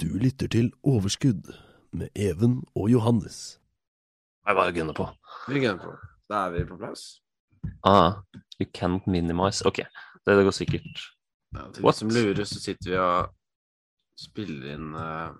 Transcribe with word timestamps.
Du 0.00 0.06
lytter 0.16 0.48
til 0.48 0.70
Overskudd 0.80 1.50
med 1.92 2.08
Even 2.16 2.62
og 2.72 2.86
Johannes. 2.88 3.58
Jeg 4.48 4.56
bare 4.56 4.72
gunner 4.72 4.96
på. 4.96 5.04
Vi 5.44 5.60
gunner 5.60 5.82
på. 5.82 5.92
Da 6.30 6.46
er 6.46 6.54
vi 6.54 6.62
på 6.64 6.78
plass. 6.80 7.02
Ah, 7.84 8.22
you 8.56 8.64
can't 8.78 9.04
minimize. 9.04 9.60
Ok, 9.68 9.82
det, 10.24 10.38
det 10.38 10.46
går 10.46 10.56
sikkert. 10.56 11.04
Ja, 11.52 11.66
til 11.74 11.84
What? 11.84 11.98
de 11.98 12.06
som 12.06 12.14
lurer, 12.16 12.48
så 12.48 12.62
sitter 12.62 12.94
vi 12.94 12.96
og 12.96 13.28
spiller 14.16 14.72
inn 14.72 14.96
uh, 14.96 15.36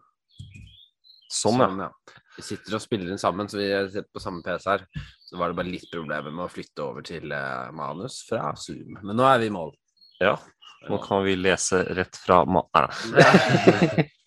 Sånn, 1.32 1.64
ja. 1.80 1.88
Vi 2.36 2.44
sitter 2.44 2.76
og 2.76 2.84
spiller 2.84 3.08
inn 3.08 3.24
sammen, 3.24 3.48
så 3.48 3.62
vi 3.62 3.72
sitter 3.88 4.12
på 4.12 4.20
samme 4.20 4.44
PC 4.44 4.74
her. 4.74 4.86
Så 5.24 5.40
var 5.40 5.48
det 5.48 5.60
bare 5.62 5.72
litt 5.72 5.88
problemer 5.88 6.28
med 6.28 6.50
å 6.50 6.52
flytte 6.52 6.84
over 6.84 7.06
til 7.06 7.32
uh, 7.32 7.72
manus 7.72 8.20
fra 8.28 8.52
Zoom. 8.60 9.00
Men 9.00 9.16
nå 9.16 9.24
er 9.24 9.40
vi 9.40 9.48
i 9.48 9.56
mål. 9.56 9.72
Ja, 10.20 10.36
nå 10.84 11.00
kan 11.00 11.24
vi 11.24 11.40
lese 11.40 11.86
rett 11.96 12.20
fra 12.20 12.42
ma... 12.44 12.66
Nei, 13.16 14.10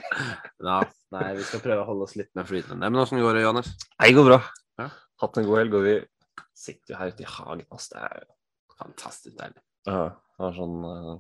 Ja, 0.64 0.80
nei, 1.16 1.28
vi 1.38 1.46
skal 1.48 1.64
prøve 1.64 1.84
å 1.84 1.88
holde 1.90 2.08
oss 2.08 2.16
litt 2.20 2.32
mer 2.38 2.48
flytende. 2.50 2.90
Men 2.90 3.02
åssen 3.04 3.22
går 3.22 3.38
det, 3.38 3.46
Johannes? 3.46 3.74
Nei, 3.98 4.10
det 4.10 4.18
går 4.18 4.30
bra. 4.30 4.40
Ja. 4.82 4.88
Hatt 5.24 5.40
en 5.40 5.48
god 5.48 5.62
helg, 5.62 5.78
og 5.78 5.86
vi 5.88 5.96
sitter 6.58 6.94
jo 6.94 7.00
her 7.00 7.14
ute 7.14 7.26
i 7.26 7.30
hagen. 7.30 7.68
Altså, 7.70 7.96
det 7.96 8.08
er 8.08 8.24
jo 8.24 8.32
Fantastisk 8.74 9.36
deilig. 9.38 9.62
Ja, 9.86 10.08
det 10.10 10.42
var 10.42 10.56
sånn 10.58 10.80
uh, 10.82 11.12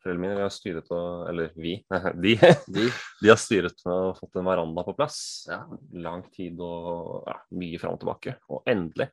Foreldrene 0.00 0.22
mine 0.22 0.36
vi 0.38 0.44
har 0.44 0.52
styret 0.54 0.92
og 0.94 1.26
Eller 1.28 1.50
vi. 1.58 1.74
De, 2.24 2.36
De? 2.70 2.86
de 3.20 3.28
har 3.32 3.40
styret 3.40 3.82
med 3.84 4.04
å 4.06 4.14
fått 4.16 4.38
en 4.40 4.46
veranda 4.48 4.84
på 4.86 4.94
plass. 4.96 5.18
Ja. 5.50 5.64
Lang 6.06 6.22
tid 6.32 6.60
og 6.64 7.26
ja, 7.28 7.36
mye 7.58 7.80
fram 7.82 7.98
og 7.98 8.04
tilbake. 8.04 8.36
Og 8.48 8.70
endelig 8.70 9.10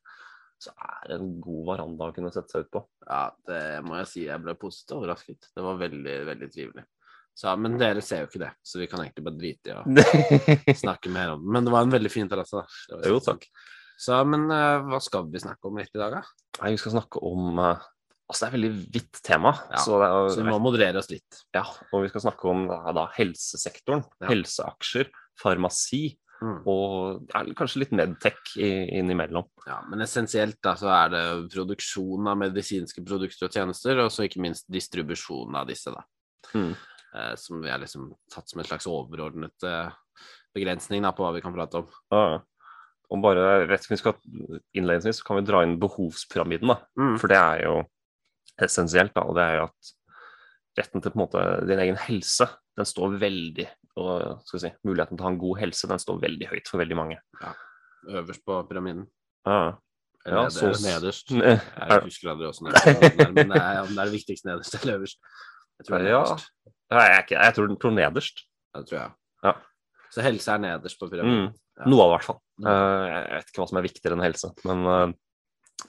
så 0.62 0.72
er 0.82 1.10
det 1.12 1.18
en 1.20 1.34
god 1.42 1.66
veranda 1.68 2.08
å 2.08 2.14
kunne 2.16 2.32
sette 2.34 2.54
seg 2.54 2.66
ut 2.66 2.72
på. 2.74 2.84
Ja, 3.06 3.26
det 3.50 3.62
må 3.86 3.98
jeg 4.00 4.10
si. 4.10 4.24
Jeg 4.26 4.42
ble 4.42 4.56
positivt 4.58 4.96
overrasket. 4.98 5.50
Det 5.54 5.66
var 5.66 5.82
veldig, 5.82 6.16
veldig 6.32 6.50
trivelig. 6.54 6.86
Så, 7.38 7.52
men 7.62 7.76
dere 7.78 8.02
ser 8.02 8.24
jo 8.24 8.32
ikke 8.32 8.42
det, 8.42 8.54
så 8.66 8.80
vi 8.82 8.88
kan 8.90 9.04
egentlig 9.04 9.26
bare 9.28 9.38
drite 9.38 9.70
i 9.70 9.76
å 9.78 10.78
snakke 10.84 11.12
mer 11.14 11.36
om 11.36 11.44
det. 11.44 11.52
Men 11.54 11.68
det 11.68 11.74
var 11.76 11.86
en 11.86 11.94
veldig 11.94 12.10
fin 12.10 12.30
terrasse, 12.32 12.64
da. 12.64 13.02
Jo, 13.06 13.20
takk. 13.22 13.46
Så, 13.98 14.18
men 14.30 14.48
uh, 14.50 14.88
hva 14.90 14.98
skal 15.02 15.30
vi 15.30 15.42
snakke 15.42 15.70
om 15.70 15.78
litt 15.78 15.94
i 15.94 16.02
dag, 16.02 16.18
da? 16.18 16.58
Nei, 16.64 16.74
vi 16.74 16.82
skal 16.82 16.98
snakke 16.98 17.22
om 17.26 17.62
uh, 17.62 17.86
Altså, 18.28 18.42
det 18.42 18.48
er 18.48 18.50
et 18.50 18.56
veldig 18.58 18.88
vidt 18.92 19.20
tema. 19.24 19.52
Ja, 19.72 19.80
så 19.80 20.00
det 20.02 20.08
Så 20.34 20.42
vi 20.42 20.50
må 20.50 20.58
moderere 20.60 21.00
oss 21.00 21.08
litt. 21.08 21.38
Ja, 21.56 21.62
og 21.96 22.02
vi 22.04 22.10
skal 22.12 22.26
snakke 22.26 22.50
om 22.52 22.66
da, 22.68 22.82
da, 22.92 23.06
helsesektoren. 23.16 24.02
Ja. 24.20 24.28
Helseaksjer, 24.34 25.14
farmasi 25.40 26.18
Mm. 26.38 26.58
og 26.70 27.32
ja, 27.32 27.40
kanskje 27.58 27.80
litt 27.82 27.94
medtech 27.98 28.52
innimellom. 28.62 29.48
Ja, 29.66 29.80
men 29.90 30.04
essensielt 30.06 30.60
da, 30.62 30.76
så 30.78 30.92
er 30.94 31.10
det 31.10 31.24
produksjon 31.50 32.30
av 32.30 32.38
medisinske 32.38 33.02
produkter 33.06 33.48
og 33.48 33.58
tjenester, 33.58 34.04
og 34.04 34.12
så 34.14 34.28
ikke 34.28 34.44
minst 34.46 34.68
distribusjon 34.70 35.58
av 35.58 35.66
disse, 35.72 35.94
da. 35.96 36.06
Mm. 36.54 36.76
Eh, 37.16 37.34
som 37.40 37.62
vi 37.64 37.70
har 37.72 37.80
liksom 37.80 38.10
tatt 38.34 38.50
som 38.50 38.60
en 38.60 38.68
slags 38.68 38.88
overordnet 38.90 39.64
eh, 39.64 39.92
begrensning 40.56 41.02
da, 41.06 41.12
på 41.16 41.24
hva 41.24 41.34
vi 41.36 41.42
kan 41.46 41.54
prate 41.56 41.84
om. 41.84 41.88
Ja, 42.14 42.42
Om 43.10 43.22
bare 43.24 43.68
rett 43.70 43.86
vi 43.88 43.96
skal 43.98 44.18
innledningsvis 44.76 45.22
så 45.22 45.28
kan 45.30 45.38
vi 45.40 45.46
dra 45.48 45.62
inn 45.64 45.78
behovspyramiden, 45.80 46.68
da. 46.74 46.80
Mm. 47.00 47.14
For 47.22 47.32
det 47.32 47.38
er 47.40 47.62
jo 47.64 47.76
essensielt, 48.60 49.14
da. 49.16 49.24
Og 49.30 49.38
det 49.38 49.46
er 49.48 49.60
jo 49.62 49.68
at 49.70 49.94
retten 50.78 51.02
til 51.02 51.14
på 51.14 51.18
en 51.18 51.24
måte 51.24 51.44
din 51.70 51.80
egen 51.86 51.98
helse, 52.04 52.50
den 52.78 52.86
står 52.86 53.16
veldig 53.22 53.66
og 53.98 54.44
skal 54.46 54.58
vi 54.60 54.62
si, 54.68 54.70
muligheten 54.86 55.18
til 55.18 55.24
å 55.24 55.26
ha 55.26 55.32
en 55.34 55.40
god 55.42 55.58
helse, 55.64 55.88
den 55.90 56.02
står 56.04 56.20
veldig 56.22 56.50
høyt 56.52 56.68
for 56.70 56.78
veldig 56.84 56.98
mange. 57.00 57.16
Ja. 57.42 57.54
Øverst 58.20 58.44
på 58.46 58.60
pyramiden. 58.70 59.08
Ja, 59.48 59.78
Ja, 60.28 60.42
ned- 60.44 60.52
så- 60.52 60.74
nederst. 60.84 61.32
Jeg 61.32 62.04
husker 62.04 62.30
aldri 62.34 62.50
åssen 62.50 62.68
det 62.68 62.82
er, 62.84 63.32
men 63.34 63.48
det 63.54 63.58
er, 63.58 63.80
om 63.86 63.94
det 63.96 64.04
er 64.04 64.12
viktigste 64.12 64.50
nederst 64.52 64.76
eller 64.82 65.00
øverst. 65.00 65.18
Jeg 65.80 65.88
tror 65.88 65.98
det 65.98 66.04
er 66.04 66.12
nederst. 66.12 66.50
Ja, 66.68 66.74
jeg, 66.96 67.14
er 67.14 67.24
ikke, 67.26 67.40
jeg 67.40 67.56
tror 67.56 67.70
den 67.70 67.80
tror 67.82 67.96
nederst. 67.96 68.44
Det 68.76 68.86
tror 68.88 69.00
jeg. 69.00 69.14
Ja. 69.44 69.54
Så 70.14 70.24
helse 70.26 70.54
er 70.54 70.64
nederst 70.64 71.00
på 71.02 71.10
pyramiden. 71.12 71.50
Mm. 71.50 71.64
Ja. 71.78 71.90
Noe 71.92 72.06
av 72.06 72.08
det, 72.08 72.14
i 72.14 72.16
hvert 72.16 72.28
fall. 72.30 72.40
Eh, 72.64 73.04
jeg 73.12 73.36
vet 73.36 73.52
ikke 73.52 73.62
hva 73.62 73.70
som 73.70 73.80
er 73.80 73.86
viktigere 73.86 74.18
enn 74.18 74.26
helse, 74.26 74.50
men 74.66 74.88
eh, 74.94 75.06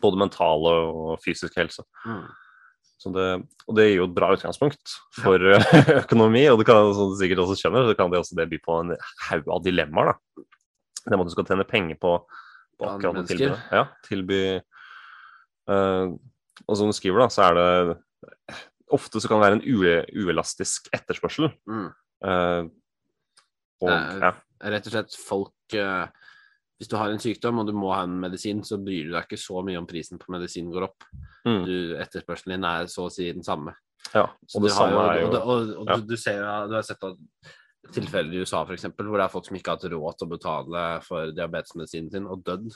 både 0.03 0.21
mentale 0.21 0.75
og 0.91 1.15
fysisk 1.25 1.57
helse. 1.61 1.85
Mm. 2.05 2.27
Så 2.99 3.13
det, 3.15 3.27
og 3.71 3.77
det 3.79 3.85
gir 3.87 4.01
jo 4.01 4.09
et 4.09 4.15
bra 4.17 4.33
utgangspunkt 4.35 4.97
for 5.21 5.45
ja. 5.55 5.61
økonomi, 6.03 6.43
og 6.51 6.59
det 6.59 6.67
kan, 6.69 6.91
som 6.97 7.13
du 7.13 7.19
sikkert 7.21 7.45
også 7.45 7.57
skjønner, 7.61 7.87
så 7.87 7.95
kan 7.99 8.11
det 8.11 8.19
også 8.21 8.39
det 8.39 8.49
by 8.51 8.59
på 8.65 8.81
en 8.83 8.97
haug 9.29 9.53
av 9.55 9.63
dilemmaer. 9.65 10.13
da. 10.13 10.47
Det 11.05 11.15
med 11.15 11.23
at 11.23 11.31
du 11.31 11.37
skal 11.37 11.47
tjene 11.49 11.69
penger 11.69 12.01
på, 12.03 12.17
på 12.77 12.89
akkurat 12.91 13.21
mennesker. 13.21 13.39
tilbudet. 13.39 13.61
Ja, 13.73 13.85
tilby 14.05 14.41
uh, 15.71 16.11
Og 16.67 16.77
som 16.77 16.91
du 16.91 16.97
skriver, 16.97 17.23
da, 17.23 17.31
så 17.33 17.47
er 17.47 17.57
det 17.57 17.71
Ofte 18.95 19.21
så 19.21 19.29
kan 19.29 19.41
det 19.41 19.47
være 19.47 19.59
en 19.59 20.23
uelastisk 20.25 20.89
etterspørsel. 20.97 21.51
Mm. 21.69 21.89
Uh, 22.25 22.71
og, 23.85 23.91
ja. 23.93 24.33
Rett 24.75 24.89
og 24.89 24.95
slett 24.95 25.13
folk 25.15 25.77
uh, 25.79 26.09
Hvis 26.81 26.91
du 26.91 26.97
har 26.99 27.13
en 27.13 27.21
sykdom 27.23 27.61
og 27.63 27.69
du 27.69 27.75
må 27.77 27.93
ha 27.95 28.01
en 28.07 28.17
medisin, 28.19 28.65
så 28.67 28.81
bryr 28.83 29.07
du 29.07 29.13
deg 29.15 29.29
ikke 29.29 29.39
så 29.39 29.63
mye 29.67 29.79
om 29.79 29.87
prisen 29.87 30.19
på 30.19 30.33
medisinen 30.35 30.73
går 30.75 30.89
opp. 30.89 31.07
Mm. 31.47 31.63
Du, 31.67 31.77
etterspørselen 32.01 32.57
din 32.57 32.67
er 32.67 32.91
så 32.91 33.07
å 33.07 33.13
si 33.13 33.29
den 33.31 33.47
samme. 33.47 33.77
ja. 34.15 34.27
Og 34.27 34.67
det 34.67 34.75
samme 34.75 35.07
er 35.13 35.23
jo 35.23 35.31
Og, 35.31 35.39
og, 35.39 35.73
og 35.83 35.93
ja. 35.93 35.97
du, 35.99 36.11
du, 36.11 36.17
ser, 36.19 36.43
du 36.71 36.77
har 36.79 36.87
sett 36.87 37.07
at 37.07 37.55
tilfeller 37.95 38.35
i 38.35 38.43
USA 38.43 38.65
for 38.65 38.75
eksempel, 38.77 39.09
hvor 39.09 39.21
det 39.21 39.27
er 39.27 39.33
folk 39.33 39.47
som 39.49 39.57
ikke 39.59 39.73
har 39.73 39.81
hatt 39.81 39.93
råd 39.93 40.19
til 40.19 40.27
å 40.29 40.33
betale 40.33 40.85
for 41.07 41.33
diabetesmedisinen 41.37 42.13
sin, 42.13 42.29
og 42.29 42.45
dødd. 42.47 42.69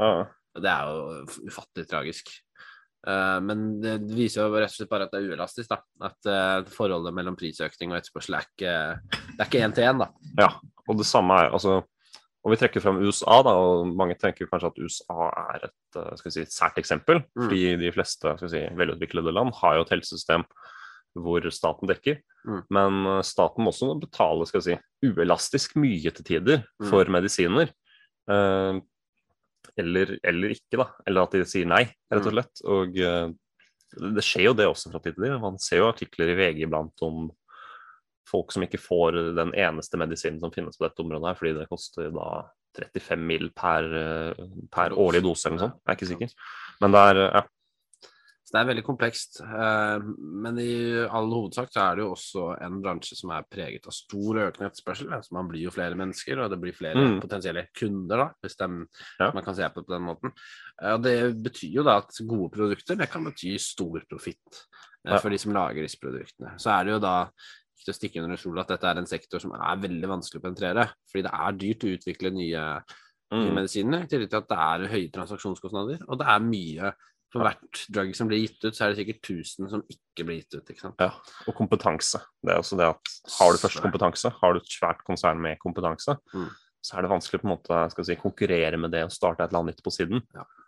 ja. 0.00 0.26
Det 0.56 0.70
er 0.72 0.88
jo 0.88 1.48
ufattelig 1.50 1.84
tragisk. 1.90 2.30
Eh, 3.06 3.40
men 3.46 3.80
det 3.82 3.98
viser 4.10 4.42
jo 4.42 4.54
rett 4.58 4.72
og 4.72 4.76
slett 4.80 4.90
bare 4.90 5.06
at 5.06 5.12
det 5.14 5.20
er 5.22 5.28
uelastisk. 5.34 5.68
da. 5.70 5.78
At 6.08 6.26
eh, 6.26 6.70
forholdet 6.74 7.14
mellom 7.14 7.36
prisøkning 7.38 7.92
og 7.92 8.00
etterspørsel 8.00 8.34
er 8.38 8.46
ikke 8.48 8.72
Det 9.36 9.40
er 9.40 9.46
ikke 9.50 9.62
én 9.66 9.74
til 9.76 9.84
én. 9.86 10.06
Ja, 10.40 10.48
og 10.88 10.98
det 10.98 11.06
samme 11.06 11.34
er 11.38 11.52
altså 11.54 11.82
Om 12.46 12.52
vi 12.52 12.58
trekker 12.60 12.78
frem 12.82 13.00
USA, 13.02 13.40
da, 13.42 13.50
og 13.58 13.88
mange 13.98 14.14
tenker 14.14 14.46
kanskje 14.46 14.68
at 14.70 14.76
USA 14.78 15.30
er 15.56 15.64
et 15.66 15.96
eh, 15.98 16.30
si, 16.30 16.40
et 16.44 16.52
sært 16.54 16.76
eksempel, 16.78 17.24
Mm. 17.34 17.42
fordi 17.48 17.62
de 17.80 17.90
fleste 17.90 18.36
si, 18.48 18.60
velutviklede 18.78 19.32
land 19.34 19.50
har 19.58 19.74
jo 19.76 19.82
et 19.82 19.90
helsesystem 19.96 20.44
hvor 21.16 21.40
staten 21.50 21.88
dekker. 21.88 22.20
Mm. 22.46 22.60
Men 22.70 23.22
staten 23.24 23.64
må 23.64 23.72
også 23.72 23.88
betale 23.98 24.46
skal 24.46 24.60
vi 24.60 24.66
si, 24.76 24.76
uelastisk 25.08 25.74
mye 25.80 26.10
til 26.14 26.24
tider 26.24 26.62
Mm. 26.78 26.86
for 26.90 27.04
medisiner. 27.10 27.72
Eh, 28.30 28.78
eller, 29.78 30.18
eller 30.24 30.54
ikke, 30.56 30.78
da. 30.80 30.86
Eller 31.06 31.22
at 31.26 31.34
de 31.36 31.44
sier 31.48 31.66
nei, 31.68 31.84
rett 32.12 32.26
og 32.26 32.32
Mm. 32.32 32.36
slett. 32.36 32.62
Og 32.64 32.98
eh, 32.98 33.28
det 34.16 34.24
skjer 34.24 34.48
jo 34.48 34.54
det 34.58 34.66
også 34.66 34.90
fra 34.92 35.00
tid 35.00 35.14
til 35.14 35.24
tid. 35.24 35.40
Man 35.40 35.58
ser 35.62 35.78
jo 35.82 35.88
artikler 35.92 36.32
i 36.32 36.36
VG 36.38 36.62
iblant 36.66 37.02
om 37.06 37.30
folk 38.26 38.50
som 38.52 38.64
ikke 38.66 38.80
får 38.82 39.34
den 39.36 39.52
eneste 39.54 39.96
medisinen 40.00 40.40
som 40.42 40.50
finnes 40.50 40.76
på 40.76 40.88
dette 40.88 40.98
området, 41.04 41.28
her, 41.30 41.38
fordi 41.38 41.52
det 41.60 41.68
koster 41.70 42.10
da 42.10 42.30
35 42.76 43.22
mill. 43.22 43.50
per, 43.56 43.84
eh, 43.94 44.34
per 44.70 44.90
årlig 44.90 45.22
dose 45.22 45.46
eller 45.46 45.56
noe 45.56 45.68
sånt. 45.68 45.78
Jeg 45.86 45.92
er 45.92 45.96
ikke 45.96 46.10
sikker. 46.10 46.34
Men 46.80 46.92
det 46.92 47.04
er 47.08 47.20
ja. 47.32 47.42
Så 48.46 48.54
det 48.54 48.60
er 48.60 48.68
veldig 48.68 48.82
komplekst. 48.86 49.40
eh, 49.42 49.98
Men 50.46 50.58
i 50.62 51.02
all 51.10 51.26
hovedsak 51.34 51.72
så 51.74 51.80
er 51.82 51.96
det 51.98 52.04
jo 52.04 52.12
også 52.14 52.44
en 52.62 52.76
bransje 52.80 53.16
som 53.18 53.32
er 53.34 53.42
preget 53.50 53.88
av 53.90 53.92
stor 53.96 54.38
økende 54.44 54.68
etterspørsel. 54.70 55.10
Så 55.24 55.32
man 55.34 55.48
blir 55.50 55.64
jo 55.64 55.72
flere 55.74 55.98
mennesker, 55.98 56.38
og 56.44 56.50
det 56.52 56.60
blir 56.62 56.72
flere 56.76 56.94
Mm. 56.94 57.20
potensielle 57.20 57.66
kunder, 57.74 58.16
da, 58.16 58.28
hvis 58.44 58.56
de, 58.56 58.86
Ja. 59.18 59.32
man 59.32 59.42
kan 59.42 59.54
se 59.56 59.62
på 59.68 59.74
det 59.82 59.86
på 59.86 59.94
den 59.98 60.06
måten. 60.06 60.32
Eh, 60.80 60.92
Og 60.94 61.02
det 61.02 61.42
betyr 61.42 61.72
jo 61.74 61.82
da 61.82 61.96
at 61.98 62.10
gode 62.24 62.52
produkter 62.52 62.96
det 62.96 63.10
kan 63.10 63.24
bety 63.24 63.58
stor 63.58 64.00
profitt 64.08 64.66
eh, 65.04 65.12
Ja. 65.14 65.18
for 65.18 65.28
de 65.30 65.38
som 65.38 65.52
lager 65.52 65.82
disse 65.82 65.98
produktene. 65.98 66.54
Så 66.56 66.70
er 66.70 66.84
det 66.84 66.92
jo 66.92 66.98
da 67.00 67.24
ikke 67.26 67.84
til 67.84 67.94
å 67.94 67.98
stikke 67.98 68.22
under 68.22 68.36
stol 68.36 68.60
at 68.60 68.68
dette 68.68 68.84
er 68.84 68.98
en 68.98 69.06
sektor 69.06 69.40
som 69.40 69.50
er 69.52 69.76
veldig 69.76 70.06
vanskelig 70.06 70.40
å 70.40 70.44
penetrere. 70.46 70.92
Fordi 71.10 71.22
det 71.22 71.32
er 71.34 71.52
dyrt 71.52 71.82
å 71.82 71.98
utvikle 71.98 72.30
nye 72.32 72.82
Mm. 73.32 73.54
medisiner, 73.56 74.04
i 74.04 74.06
tillegg 74.06 74.30
til 74.30 74.38
at 74.38 74.48
det 74.48 74.56
er 74.56 74.88
høye 74.88 75.10
transaksjonskostnader. 75.10 75.98
Og 76.08 76.16
det 76.18 76.26
er 76.28 76.38
mye 76.38 76.92
For 77.32 77.42
hvert 77.42 77.80
drug 77.92 78.12
som 78.16 78.28
blir 78.30 78.44
gitt 78.44 78.62
ut, 78.64 78.74
så 78.76 78.84
er 78.86 78.92
det 78.94 79.00
sikkert 79.00 79.22
1000 79.26 79.70
som 79.72 79.82
ikke 79.90 80.24
blir 80.24 80.38
gitt 80.42 80.54
ut. 80.54 80.70
ikke 80.70 80.80
sant? 80.80 80.94
ja. 81.02 81.10
Og 81.48 81.54
kompetanse. 81.58 82.20
Det 82.42 82.52
er 82.54 82.60
også 82.62 82.76
det 82.78 82.86
at 82.92 83.16
har 83.38 83.52
du 83.52 83.58
først 83.58 83.82
kompetanse, 83.82 84.30
har 84.40 84.52
du 84.54 84.60
et 84.62 84.70
svært 84.70 85.02
konsern 85.04 85.40
med 85.42 85.58
kompetanse, 85.58 86.16
Mm. 86.32 86.48
så 86.86 86.96
er 86.96 87.02
det 87.02 87.10
vanskelig 87.10 87.40
på 87.42 87.48
en 87.48 87.56
måte 87.58 87.90
skal 87.90 88.04
si, 88.04 88.14
konkurrere 88.16 88.78
med 88.78 88.92
det 88.94 89.02
og 89.04 89.10
starte 89.10 89.42
et 89.42 89.50
eller 89.50 89.58
annet 89.64 89.74
nytt 89.76 89.82
på 89.84 89.90
siden. 89.90 90.22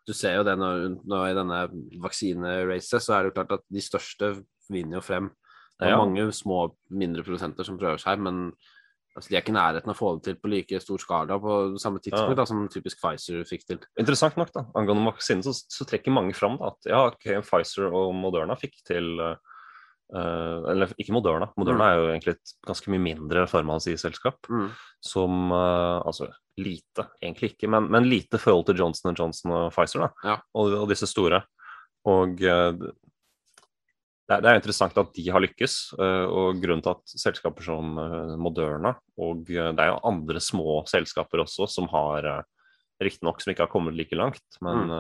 Du 0.07 0.13
ser 0.13 0.35
jo 0.37 0.43
det 0.45 0.57
nå, 0.59 0.99
nå 1.07 1.21
i 1.31 1.35
denne 1.37 1.69
vaksineracet, 2.03 3.01
så 3.03 3.15
er 3.15 3.23
det 3.23 3.31
jo 3.31 3.37
klart 3.39 3.53
at 3.61 3.65
de 3.71 3.81
største 3.85 4.33
vinner 4.71 4.99
jo 4.99 5.05
frem 5.05 5.31
Det 5.79 5.87
er 5.87 5.91
Ja. 5.95 5.99
mange 6.05 6.33
små, 6.35 6.75
mindre 6.91 7.23
produsenter 7.23 7.63
som 7.65 7.79
prøver 7.79 8.01
seg, 8.03 8.19
men 8.19 8.53
altså, 9.19 9.29
de 9.33 9.37
er 9.37 9.43
ikke 9.43 9.53
i 9.53 9.59
nærheten 9.59 9.91
av 9.91 9.97
å 9.97 9.99
få 9.99 10.13
det 10.17 10.25
til 10.29 10.39
på 10.41 10.51
like 10.53 10.81
stor 10.81 11.03
skala 11.03 11.37
på 11.43 11.59
samme 11.83 12.01
tidspunkt 12.05 12.33
Ja. 12.37 12.39
da, 12.41 12.47
som 12.49 12.65
typisk 12.73 13.01
Pfizer 13.03 13.45
fikk 13.49 13.67
til. 13.69 13.83
Interessant 13.99 14.39
nok, 14.41 14.53
da, 14.55 14.65
angående 14.79 15.05
vaksinen, 15.11 15.43
så, 15.47 15.53
så 15.53 15.87
trekker 15.89 16.15
mange 16.15 16.35
fram 16.39 16.57
da, 16.61 16.71
at 16.73 16.89
ja, 16.91 17.05
ok, 17.11 17.29
Pfizer 17.47 17.91
og 17.91 18.15
Moderna 18.17 18.57
fikk 18.59 18.79
til 18.89 19.11
eh, 19.27 19.37
Eller 20.73 20.89
ikke 20.97 21.13
Moderna. 21.13 21.51
Moderna 21.61 21.85
Mm. 21.85 21.89
er 21.91 21.97
jo 21.99 22.07
egentlig 22.15 22.33
et 22.39 22.53
ganske 22.67 22.89
mye 22.95 23.03
mindre 23.05 23.43
farmasiselskap. 23.51 24.39
Mm. 24.49 24.71
Som 25.05 25.53
uh, 25.53 26.01
Altså 26.07 26.31
lite, 26.59 27.05
egentlig 27.23 27.53
ikke, 27.55 27.69
men, 27.71 27.91
men 27.93 28.09
lite 28.09 28.39
forhold 28.41 28.65
til 28.67 28.79
Johnson 28.81 29.15
Johnson 29.15 29.53
og 29.53 29.69
Pfizer, 29.75 30.07
da. 30.07 30.09
Ja. 30.25 30.39
Og, 30.59 30.73
og 30.81 30.89
disse 30.91 31.07
store. 31.07 31.43
Og 32.09 32.41
eh, 32.43 32.73
det 34.29 34.37
er, 34.37 34.45
er 34.51 34.59
interessant 34.61 34.99
at 35.01 35.13
de 35.17 35.25
har 35.33 35.41
lykkes, 35.41 35.75
eh, 35.99 36.25
og 36.29 36.59
grunnen 36.61 36.83
til 36.85 36.93
at 36.93 37.15
selskaper 37.25 37.65
som 37.65 37.95
eh, 38.03 38.35
Moderna 38.37 38.93
og 39.17 39.49
eh, 39.49 39.71
det 39.73 39.85
er 39.87 39.93
jo 39.95 40.03
andre 40.11 40.43
små 40.45 40.83
selskaper 40.91 41.45
også 41.47 41.69
som 41.73 41.89
har 41.95 42.29
Riktignok 43.01 43.39
som 43.41 43.53
ikke 43.53 43.63
har 43.63 43.71
kommet 43.71 43.95
like 43.95 44.17
langt, 44.19 44.43
men 44.61 44.89
Mm. 44.89 44.91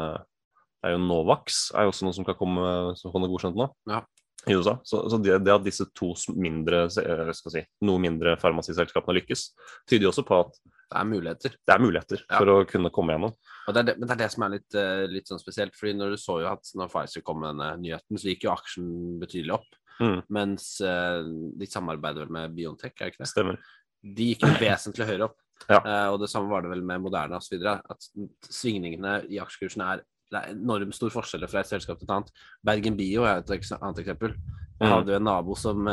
det 0.78 0.86
er 0.86 0.92
jo 0.94 1.00
Novax 1.02 1.72
er 1.74 1.82
jo 1.82 1.90
også 1.90 2.06
noe 2.06 2.14
som 2.14 2.24
kan 2.24 2.36
komme 2.38 2.94
som 2.96 3.10
kan 3.10 3.26
godkjent 3.26 3.58
nå 3.58 3.66
Ja. 3.90 4.04
i 4.46 4.54
USA. 4.54 4.76
Så, 4.86 5.00
så 5.10 5.18
det, 5.18 5.40
det 5.42 5.50
at 5.52 5.64
disse 5.66 5.84
to 5.98 6.12
mindre, 6.38 6.84
skal 6.88 7.50
si, 7.56 7.64
noe 7.82 7.98
mindre 7.98 8.36
farmasiselskapene 8.38 9.18
lykkes, 9.18 9.48
tyder 9.90 10.06
jo 10.06 10.12
også 10.12 10.22
på 10.28 10.38
at 10.44 10.54
Det 10.88 10.96
er 10.98 11.04
muligheter. 11.04 11.50
det 11.66 11.74
er 11.74 11.78
muligheter 11.84 12.22
Ja. 12.30 12.38
for 12.38 12.46
å 12.46 12.66
kunne 12.66 12.90
komme 12.90 13.12
gjennom. 13.12 13.34
Det 13.68 13.84
det, 13.86 13.98
men 13.98 14.08
det 14.08 14.14
er 14.16 14.22
det 14.24 14.30
som 14.32 14.42
er 14.44 14.48
litt, 14.56 14.74
eh, 14.74 15.06
litt 15.06 15.26
sånn 15.28 15.38
spesielt. 15.40 15.74
fordi 15.76 15.92
når 15.94 16.10
du 16.10 16.16
så 16.16 16.40
jo 16.40 16.46
at 16.48 16.62
når 16.74 16.88
Pfizer 16.88 17.20
kom 17.22 17.40
med 17.40 17.56
denne 17.56 17.76
nyheten, 17.82 18.16
så 18.16 18.28
gikk 18.32 18.44
jo 18.44 18.54
aksjen 18.54 19.18
betydelig 19.20 19.52
opp. 19.58 19.66
Mm. 20.00 20.22
Mens 20.30 20.80
eh, 20.80 21.22
de 21.58 21.66
samarbeider 21.66 22.24
vel 22.24 22.30
med 22.32 22.54
Biontech, 22.56 22.94
er 23.00 23.10
det 23.10 23.12
ikke 23.12 23.24
det? 23.24 23.28
Stemmer. 23.34 23.58
De 24.02 24.28
gikk 24.34 24.40
jo 24.46 24.54
vesentlig 24.62 25.06
høyere 25.06 25.24
opp. 25.28 25.36
Ja. 25.68 25.80
Uh, 25.82 26.12
og 26.14 26.20
det 26.20 26.28
samme 26.30 26.48
var 26.48 26.62
det 26.62 26.70
vel 26.70 26.82
med 26.86 27.00
Moderna 27.02 27.36
osv. 27.40 27.58
At 27.66 27.98
svingningene 28.48 29.24
i 29.28 29.40
aksjekursen 29.42 29.82
er 29.82 30.04
det 30.30 30.36
er 30.42 30.50
enormt 30.52 30.92
stor 30.94 31.08
forskjell 31.10 31.46
fra 31.48 31.60
et 31.64 31.70
selskap 31.70 31.98
til 31.98 32.04
et 32.04 32.12
annet. 32.12 32.30
Bergen 32.62 32.96
Bio 32.98 33.22
er 33.24 33.38
et 33.40 33.50
annet 33.50 33.98
eksempel. 34.02 34.34
Jeg 34.78 34.86
Mm. 34.86 34.92
hadde 34.92 35.06
jo 35.08 35.16
en 35.16 35.24
nabo 35.24 35.54
som, 35.56 35.84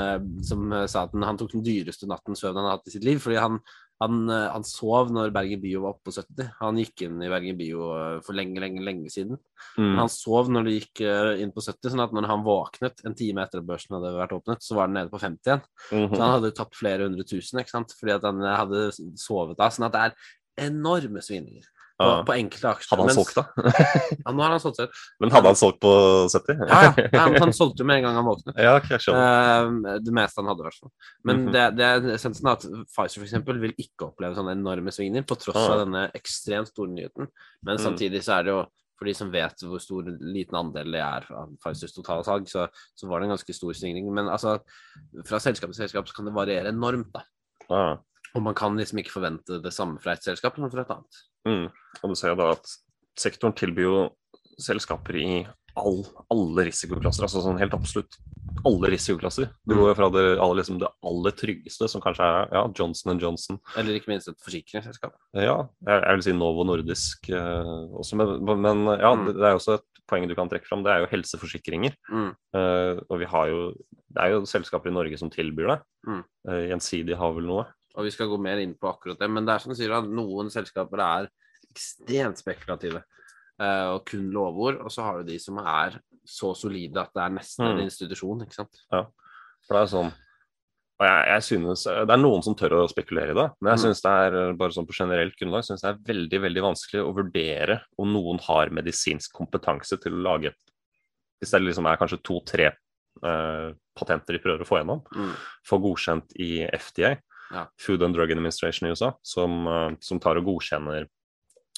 som 0.44 0.70
sa 0.88 1.04
at 1.06 1.12
han, 1.14 1.24
han 1.24 1.38
tok 1.38 1.54
den 1.54 1.64
dyreste 1.64 2.06
nattens 2.06 2.42
søvn 2.44 2.54
han 2.60 2.66
har 2.68 2.78
hatt 2.78 2.88
i 2.88 2.92
sitt 2.92 3.04
liv. 3.04 3.18
Fordi 3.18 3.40
han, 3.40 3.60
han, 4.04 4.30
eh, 4.30 4.48
han 4.52 4.66
sov 4.68 5.12
når 5.16 5.32
Bergen 5.36 5.62
Bio 5.64 5.84
var 5.86 5.96
oppe 5.96 6.10
på 6.10 6.16
70. 6.18 6.50
Han 6.60 6.80
gikk 6.82 7.06
inn 7.06 7.22
i 7.24 7.30
Bergen 7.32 7.60
Bio 7.60 7.90
eh, 7.96 8.18
for 8.26 8.36
lenge, 8.36 8.60
lenge, 8.60 8.84
lenge 8.84 9.12
siden. 9.14 9.40
Mm. 9.80 9.94
Han 10.02 10.12
sov 10.12 10.52
når 10.52 10.68
det 10.68 10.74
gikk 10.76 11.04
eh, 11.08 11.32
inn 11.44 11.54
på 11.56 11.64
70, 11.64 11.94
sånn 11.94 12.04
at 12.04 12.16
når 12.16 12.28
han 12.32 12.44
våknet 12.46 13.06
en 13.08 13.16
time 13.18 13.46
etter 13.46 13.64
at 13.64 13.70
børsen 13.70 13.96
hadde 13.96 14.16
vært 14.18 14.36
åpnet, 14.36 14.66
så 14.66 14.80
var 14.80 14.92
den 14.92 15.00
nede 15.00 15.14
på 15.14 15.22
50 15.24 15.52
igjen. 15.52 15.64
Mhm. 15.92 16.10
Så 16.12 16.22
han 16.22 16.36
hadde 16.38 16.56
tapt 16.58 16.80
flere 16.80 17.08
hundre 17.08 17.28
tusen, 17.28 17.62
ikke 17.62 17.76
sant? 17.78 17.96
fordi 17.96 18.18
at 18.18 18.28
han 18.28 18.44
hadde 18.44 18.90
sovet 19.22 19.60
da. 19.60 19.72
Sånn 19.72 19.88
at 19.88 19.96
det 19.96 20.04
er 20.10 20.68
enorme 20.68 21.24
svingninger 21.24 21.72
på, 21.96 22.08
på 22.28 22.34
enkelte 22.36 22.68
aksjer. 22.74 22.90
Hadde 22.92 23.04
han 23.06 23.10
Mens- 23.10 23.20
solgt 23.22 23.36
da? 23.40 23.44
Ja, 24.26 24.32
nå 24.36 24.44
har 24.44 24.52
han 24.56 24.60
solgt 24.64 24.80
ut. 24.84 25.02
Men 25.24 25.32
hadde 25.32 25.52
han 25.52 25.60
solgt 25.60 25.80
på 25.86 25.92
70? 26.34 26.64
Ja, 26.68 26.80
ja. 26.98 27.06
ja 27.14 27.26
han 27.40 27.54
solgte 27.56 27.84
jo 27.84 27.88
med 27.88 28.02
en 28.02 28.08
gang 28.10 28.18
han 28.20 28.28
våknet. 28.28 28.56
ja 28.66 28.74
okay, 28.80 29.00
uh. 29.16 29.98
Det 30.04 30.14
meste 30.16 30.42
han 30.42 30.50
hadde, 30.52 30.66
i 30.66 30.68
hvert 30.70 30.80
fall. 30.82 30.92
Men 31.24 31.44
Mhm. 31.46 31.52
det, 31.56 31.66
det 31.80 31.86
er 31.92 32.10
essensen 32.18 32.50
at 32.52 32.66
Pfizer 32.92 33.24
eksempel, 33.24 33.60
vil 33.64 33.76
ikke 33.80 34.10
oppleve 34.10 34.36
sånne 34.36 34.56
enorme 34.58 34.92
svingninger, 34.92 35.24
på 35.30 35.38
tross 35.40 35.62
Ah. 35.62 35.76
av 35.78 35.86
denne 35.86 36.08
ekstremt 36.18 36.68
store 36.74 36.92
nyheten. 36.92 37.30
Men 37.64 37.78
Mm. 37.78 37.84
samtidig 37.86 38.24
så 38.28 38.40
er 38.40 38.44
det 38.44 38.52
jo, 38.56 38.66
for 39.00 39.06
de 39.10 39.14
som 39.14 39.32
vet 39.32 39.64
hvor 39.68 39.80
stor 39.84 40.04
liten 40.24 40.56
andel 40.56 40.92
det 40.92 41.02
er 41.04 41.26
av 41.36 41.50
Pfizers 41.64 41.92
totale 41.96 42.24
salg, 42.24 42.46
så, 42.48 42.68
så 42.96 43.08
var 43.08 43.20
det 43.20 43.28
en 43.30 43.34
ganske 43.38 43.54
stor 43.56 43.74
svingning. 43.76 44.08
Men 44.14 44.28
altså, 44.32 44.60
fra 45.28 45.40
selskap 45.44 45.72
til 45.72 45.80
selskap 45.84 46.08
så 46.08 46.16
kan 46.16 46.26
det 46.30 46.34
variere 46.36 46.72
enormt, 46.72 47.12
da. 47.16 47.24
Ja. 47.70 47.98
Og 48.36 48.42
man 48.44 48.54
kan 48.58 48.76
liksom 48.78 49.00
ikke 49.02 49.14
forvente 49.16 49.62
det 49.64 49.72
samme 49.74 50.00
fra 50.04 50.12
et 50.18 50.24
selskap 50.26 50.56
som 50.60 50.70
fra 50.72 50.82
et 50.84 50.92
annet. 50.92 51.22
Mm. 51.48 51.68
Og 52.04 52.10
du 52.12 52.16
ser 52.20 52.34
jo 52.34 52.40
da 52.42 52.52
at 52.56 52.68
sektoren 53.18 53.56
tilbyr 53.56 53.86
jo 53.88 54.00
selskaper 54.60 55.16
i 55.20 55.30
all, 55.76 56.06
alle 56.32 56.64
risikoklasser, 56.70 57.26
altså 57.26 57.42
sånn 57.44 57.58
helt 57.60 57.74
absolutt 57.76 58.16
alle 58.66 58.88
risikoklasser. 58.94 59.50
Du 59.68 59.74
Mm. 59.76 59.80
går 59.82 59.88
jo 59.90 59.96
fra 59.98 60.10
det, 60.10 60.24
aller- 60.40 60.56
liksom 60.62 60.80
det 60.80 60.88
aller 61.04 61.32
tryggeste, 61.32 61.90
som 61.92 62.02
kanskje 62.02 62.24
er 62.24 62.48
ja, 62.54 62.62
Johnson 62.74 63.20
Johnson, 63.20 63.60
Eller 63.76 63.96
ikke 64.00 64.08
minst 64.14 64.30
et 64.30 64.40
forsikringsselskap. 64.40 65.14
ja, 65.36 65.68
jeg, 65.86 66.02
jeg 66.04 66.16
vil 66.16 66.24
si 66.24 66.32
Novo 66.34 66.64
Nordisk 66.64 67.30
eh, 67.30 67.92
også, 68.00 68.16
men, 68.16 68.62
men 68.62 68.86
ja, 69.00 69.12
Mm. 69.16 69.26
det, 69.28 69.34
det 69.36 69.44
er 69.44 69.56
også 69.60 69.74
et 69.76 69.84
poeng 70.08 70.28
du 70.30 70.36
kan 70.36 70.48
trekke 70.48 70.68
fram, 70.68 70.84
det 70.84 70.92
er 70.94 71.00
jo 71.04 71.12
helseforsikringer. 71.12 71.96
Mm. 72.10 72.32
Eh, 72.56 73.00
og 73.10 73.20
vi 73.20 73.26
har 73.26 73.48
jo, 73.50 73.74
det 74.16 74.22
er 74.24 74.30
jo 74.32 74.42
selskaper 74.46 74.88
i 74.88 74.94
Norge 74.96 75.18
som 75.20 75.30
tilbyr 75.30 75.68
det. 75.76 75.82
Mm. 76.08 76.24
Eh, 76.48 76.64
Gjensidig 76.72 77.18
har 77.18 77.34
vel 77.34 77.44
noe. 77.50 77.66
Og 77.96 78.04
vi 78.08 78.12
skal 78.12 78.28
gå 78.28 78.38
mer 78.42 78.58
inn 78.64 78.74
på 78.76 78.90
akkurat 78.92 79.20
det. 79.20 79.30
Men 79.32 79.46
det 79.48 79.54
er 79.56 79.60
som 79.64 79.72
du 79.72 79.78
sier, 79.80 79.94
at 79.96 80.10
noen 80.10 80.50
selskaper 80.52 81.00
er 81.00 81.30
ekstremt 81.72 82.38
spekulative 82.42 83.04
eh, 83.60 83.88
og 83.94 84.06
kun 84.06 84.30
lovord. 84.36 84.82
Og 84.84 84.92
så 84.92 85.04
har 85.06 85.22
du 85.22 85.32
de 85.32 85.40
som 85.40 85.58
er 85.64 86.00
så 86.28 86.54
solide 86.58 86.98
at 87.00 87.14
det 87.16 87.24
er 87.24 87.36
nesten 87.38 87.66
en 87.70 87.78
Mm. 87.78 87.86
institusjon, 87.88 88.42
ikke 88.44 88.58
sant. 88.58 88.82
For 88.90 89.74
det 89.78 89.82
er 89.86 89.92
sånn 89.96 90.14
og 90.96 91.04
jeg, 91.06 91.24
jeg 91.28 91.44
synes, 91.44 91.84
Det 91.84 92.10
er 92.10 92.22
noen 92.22 92.42
som 92.42 92.56
tør 92.56 92.72
å 92.80 92.88
spekulere 92.88 93.32
i 93.32 93.36
det, 93.36 93.52
men 93.60 93.72
jeg 93.76 93.80
Mm. 93.80 93.84
synes 93.84 94.02
det 94.02 94.12
er 94.16 94.54
bare 94.56 94.72
sånn 94.72 94.88
på 94.88 94.96
generelt 94.96 95.36
grunnlag 95.36 95.66
synes 95.68 95.82
det 95.82 95.90
er 95.92 96.14
veldig 96.14 96.40
veldig 96.40 96.62
vanskelig 96.64 97.02
å 97.04 97.14
vurdere 97.14 97.82
om 98.00 98.14
noen 98.14 98.40
har 98.40 98.70
medisinsk 98.70 99.34
kompetanse 99.34 100.00
til 100.02 100.14
å 100.14 100.24
lage 100.24 100.46
et 100.48 100.56
Hvis 101.42 101.52
det 101.52 101.62
liksom 101.64 101.86
er 101.86 101.98
kanskje 101.98 102.24
to-tre 102.24 102.68
eh, 103.24 103.74
patenter 103.96 104.34
de 104.34 104.40
prøver 104.40 104.62
å 104.64 104.68
få 104.68 104.80
gjennom, 104.80 105.02
Mm. 105.12 105.36
få 105.68 105.78
godkjent 105.84 106.32
i 106.40 106.64
FDA, 106.72 107.18
Ja. 107.54 107.68
Food 107.82 108.04
and 108.06 108.18
Drug 108.18 108.32
Administration 108.34 108.88
i 108.88 108.96
USA, 108.96 109.12
som, 109.22 109.68
eh, 109.68 109.92
som 110.02 110.22
tar 110.24 110.42
og 110.42 110.48
godkjenner 110.50 111.10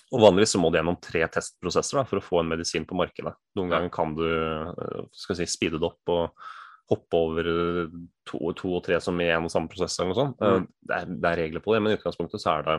og 0.07 0.21
Vanligvis 0.23 0.53
så 0.55 0.59
må 0.61 0.69
du 0.71 0.77
gjennom 0.79 0.95
tre 1.03 1.25
testprosesser 1.31 1.99
da, 1.99 2.05
for 2.07 2.21
å 2.21 2.23
få 2.23 2.39
en 2.39 2.51
medisin 2.53 2.85
på 2.87 2.95
markedet. 2.95 3.33
Noen 3.59 3.73
ganger 3.73 3.89
kan 3.91 4.13
du 4.15 4.23
eh, 4.23 5.01
skal 5.11 5.39
si, 5.39 5.47
speede 5.51 5.81
det 5.81 5.89
opp 5.89 6.13
og 6.13 6.45
hoppe 6.93 7.19
over 7.19 7.49
eh, 7.51 7.97
to, 8.29 8.39
to 8.55 8.71
og 8.77 8.85
tre 8.85 9.01
som 9.03 9.19
i 9.19 9.27
en 9.27 9.49
og 9.49 9.51
samme 9.51 9.67
prosess. 9.71 9.97
eller 9.99 10.13
noe 10.13 10.19
sånt. 10.21 10.39
Mm. 10.39 10.69
Det, 10.79 10.99
er, 11.01 11.11
det 11.11 11.31
er 11.31 11.41
regler 11.41 11.65
på 11.65 11.75
det, 11.75 11.81
men 11.83 11.91
i 11.91 11.99
utgangspunktet 11.99 12.43
så 12.43 12.53
er 12.53 12.63
det, 12.69 12.77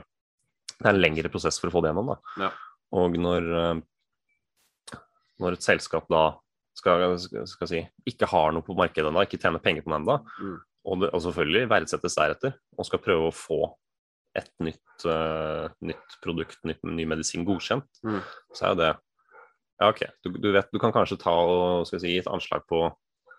det 0.79 0.87
er 0.87 0.95
en 0.95 1.03
lengre 1.03 1.33
prosess 1.35 1.61
for 1.61 1.69
å 1.69 1.77
få 1.77 1.85
det 1.85 1.93
gjennom. 1.93 2.15
Ja. 2.41 2.51
Og 2.97 3.21
når, 3.21 3.51
når 5.45 5.59
et 5.59 5.67
selskap 5.67 6.09
da 6.09 6.31
skal, 6.79 7.19
skal, 7.21 7.69
si, 7.69 7.83
ikke 8.09 8.31
har 8.31 8.55
noe 8.57 8.65
på 8.65 8.77
markedet 8.79 9.11
ennå, 9.11 9.27
ikke 9.27 9.41
tjener 9.43 9.61
penger 9.61 9.85
på 9.85 9.93
det 9.93 10.01
ennå, 10.01 10.19
Mm. 10.39 10.57
Og, 10.89 11.03
det, 11.03 11.11
og 11.15 11.21
selvfølgelig 11.25 11.69
verdsettes 11.71 12.17
deretter, 12.19 12.55
og 12.79 12.87
skal 12.89 13.03
prøve 13.05 13.29
å 13.29 13.35
få 13.37 13.61
et 14.39 14.49
nytt, 14.63 15.05
uh, 15.09 15.67
nytt 15.85 16.17
produkt, 16.25 16.59
nytt, 16.69 16.81
ny 16.85 17.05
medisin 17.09 17.45
godkjent, 17.49 17.89
Mm. 18.05 18.21
så 18.55 18.65
er 18.65 18.75
jo 18.75 18.81
det 18.85 18.91
Ja, 19.81 19.89
OK. 19.93 20.01
Du, 20.27 20.33
du 20.43 20.49
vet, 20.53 20.67
du 20.75 20.79
kan 20.83 20.91
kanskje 20.91 21.21
ta 21.23 21.31
og 21.31 21.85
skal 21.87 22.01
si, 22.03 22.17
et 22.19 22.27
anslag 22.27 22.65
på 22.67 22.81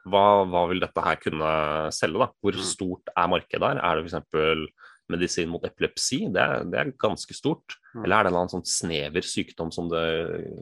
hva, 0.08 0.22
hva 0.48 0.62
vil 0.70 0.79
dette 0.79 1.01
her 1.03 1.18
kunne 1.20 1.50
selge? 1.91 2.15
da? 2.22 2.29
Hvor 2.39 2.56
Mm. 2.56 2.63
stort 2.63 3.10
er 3.12 3.27
markedet 3.27 3.60
der? 3.60 3.82
Er 3.84 4.00
det 4.00 4.08
f.eks. 4.13 4.70
medisin 5.10 5.50
mot 5.51 5.62
epilepsi? 5.68 6.32
Det 6.32 6.39
er, 6.39 6.63
det 6.63 6.79
er 6.79 6.91
ganske 6.96 7.36
stort. 7.36 7.75
Mm. 7.94 8.06
Eller 8.06 8.15
er 8.15 8.24
det 8.24 8.29
en 8.29 8.32
eller 8.32 8.39
annen 8.46 8.53
sånn 8.56 8.65
snever 8.72 9.22
sykdom 9.27 9.74
som 9.74 9.89
det 9.91 10.06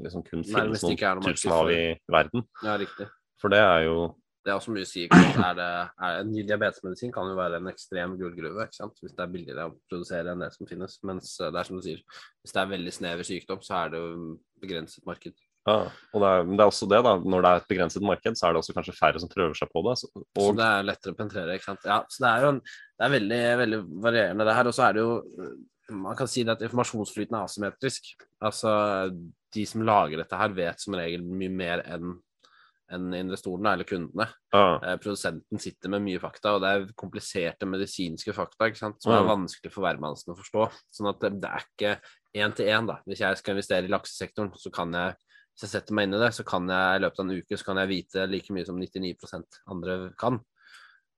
liksom 0.08 0.24
kun 0.25 0.41
finnes 0.44 0.82
noen 0.82 1.22
tusen 1.29 1.51
av 1.53 1.70
i 1.70 1.94
verden? 2.10 2.48
Ja, 2.63 2.77
riktig. 2.82 3.08
For 3.39 3.53
det 3.53 3.60
er 3.62 3.86
jo 3.86 4.15
Det 4.48 4.54
er 4.54 4.62
også 4.62 4.72
mye 4.72 4.86
å 4.86 4.88
si. 4.88 5.01
Er 5.12 5.56
det, 5.58 5.63
er, 6.08 6.22
ny 6.24 6.44
diabetesmedisin 6.48 7.12
kan 7.12 7.27
jo 7.27 7.36
være 7.36 7.58
en 7.60 7.68
ekstrem 7.68 8.13
gullgruve 8.16 8.63
hvis 8.72 9.16
det 9.18 9.24
er 9.25 9.34
billigere 9.34 9.66
å 9.68 9.74
produsere 9.92 10.32
enn 10.32 10.44
det 10.46 10.54
som 10.54 10.70
finnes. 10.70 10.96
Mens 11.10 11.34
eh, 11.42 11.50
det 11.51 11.60
er 11.60 11.68
som 11.68 11.75
du 11.75 11.84
sier, 11.84 12.00
hvis 12.39 12.56
det 12.56 12.62
er 12.62 12.70
veldig 12.72 12.94
snever 12.96 13.27
sykdom, 13.27 13.60
så 13.66 13.75
er 13.82 13.92
det 13.92 14.00
jo 14.00 14.30
begrenset 14.63 15.04
marked. 15.10 15.36
ja, 15.68 15.75
og 16.16 16.24
det 16.24 16.30
er, 16.32 16.48
det 16.54 16.63
er 16.63 16.72
også 16.72 16.88
det, 16.94 17.01
da. 17.10 17.13
Når 17.20 17.44
det 17.44 17.50
er 17.50 17.60
et 17.60 17.68
begrenset 17.74 18.06
marked, 18.08 18.39
så 18.39 18.48
er 18.48 18.56
det 18.56 18.62
også 18.62 18.75
kanskje 18.77 18.96
færre 18.96 19.24
som 19.24 19.32
prøver 19.34 19.60
seg 19.60 19.74
på 19.74 19.84
det. 19.89 19.96
Så, 20.00 20.12
Så 20.16 20.46
det 20.62 20.68
er 20.68 20.88
lettere 20.88 21.18
å 21.18 21.20
penetrere, 21.20 21.58
ikke 21.60 21.68
sant. 21.74 21.89
Ja, 21.92 21.98
så 22.08 22.24
det 22.24 22.30
er 22.30 22.46
jo 22.46 22.51
en, 22.54 22.62
det 22.72 23.08
er 23.10 23.16
veldig, 23.18 23.42
veldig 23.63 23.82
varierende 24.08 24.48
det 24.48 24.56
her. 24.62 24.70
Og 24.72 24.77
så 24.77 24.86
er 24.88 24.96
det 24.96 25.04
jo 25.04 25.18
Man 25.98 26.16
kan 26.20 26.27
si 26.27 26.42
det 26.44 26.51
at 26.51 26.63
informasjonsflyten 26.68 27.36
er 27.36 27.46
asymmetrisk. 27.48 28.10
Altså 28.44 28.72
de 29.56 29.68
som 29.68 29.84
lager 29.88 30.20
dette 30.20 30.39
her, 30.39 30.56
vet 30.56 30.82
som 30.84 30.96
regel 31.00 31.24
mye 31.24 31.51
mer 31.51 31.84
enn 31.88 32.18
enn 32.91 33.13
investorene 33.13 33.74
eller 33.74 33.84
kundene. 33.89 34.27
ja, 34.53 34.79
Eh, 34.84 34.98
produsenten 34.98 35.60
sitter 35.60 35.89
med 35.89 36.01
mye 36.06 36.20
fakta, 36.20 36.56
og 36.56 36.62
det 36.62 36.70
er 36.70 36.94
kompliserte 36.96 37.67
medisinske 37.67 38.34
fakta 38.34 38.70
som 38.75 38.94
er 39.12 39.24
Mm. 39.24 39.27
vanskelig 39.48 39.72
for 39.72 39.82
hvermannsen 39.84 40.34
å 40.34 40.38
forstå. 40.38 40.72
Sånn 40.91 41.10
at 41.10 41.20
det, 41.20 41.41
det 41.41 41.50
er 41.50 41.63
ikke 41.65 42.01
én 42.36 42.56
til 42.56 42.65
én. 42.67 42.88
da. 42.88 43.00
Hvis 43.08 43.20
jeg 43.20 43.38
skal 43.38 43.56
investere 43.56 43.84
i 43.86 43.91
laksesektoren, 43.91 44.53
så 44.56 44.72
kan 44.72 44.91
jeg 44.94 45.15
hvis 45.58 45.72
jeg 45.74 45.82
setter 45.82 45.94
meg 45.96 46.03
inn 46.03 46.13
i 46.13 46.20
det, 46.20 46.34
så 46.36 46.46
kan 46.46 46.67
jeg 46.70 47.00
i 47.00 47.01
løpet 47.01 47.20
av 47.20 47.25
en 47.25 47.41
uke 47.41 47.58
så 47.58 47.65
kan 47.65 47.77
jeg 47.77 47.88
vite 47.89 48.29
like 48.29 48.53
mye 48.53 48.63
som 48.65 48.77
99% 48.77 49.44
andre 49.67 50.13
kan. 50.15 50.39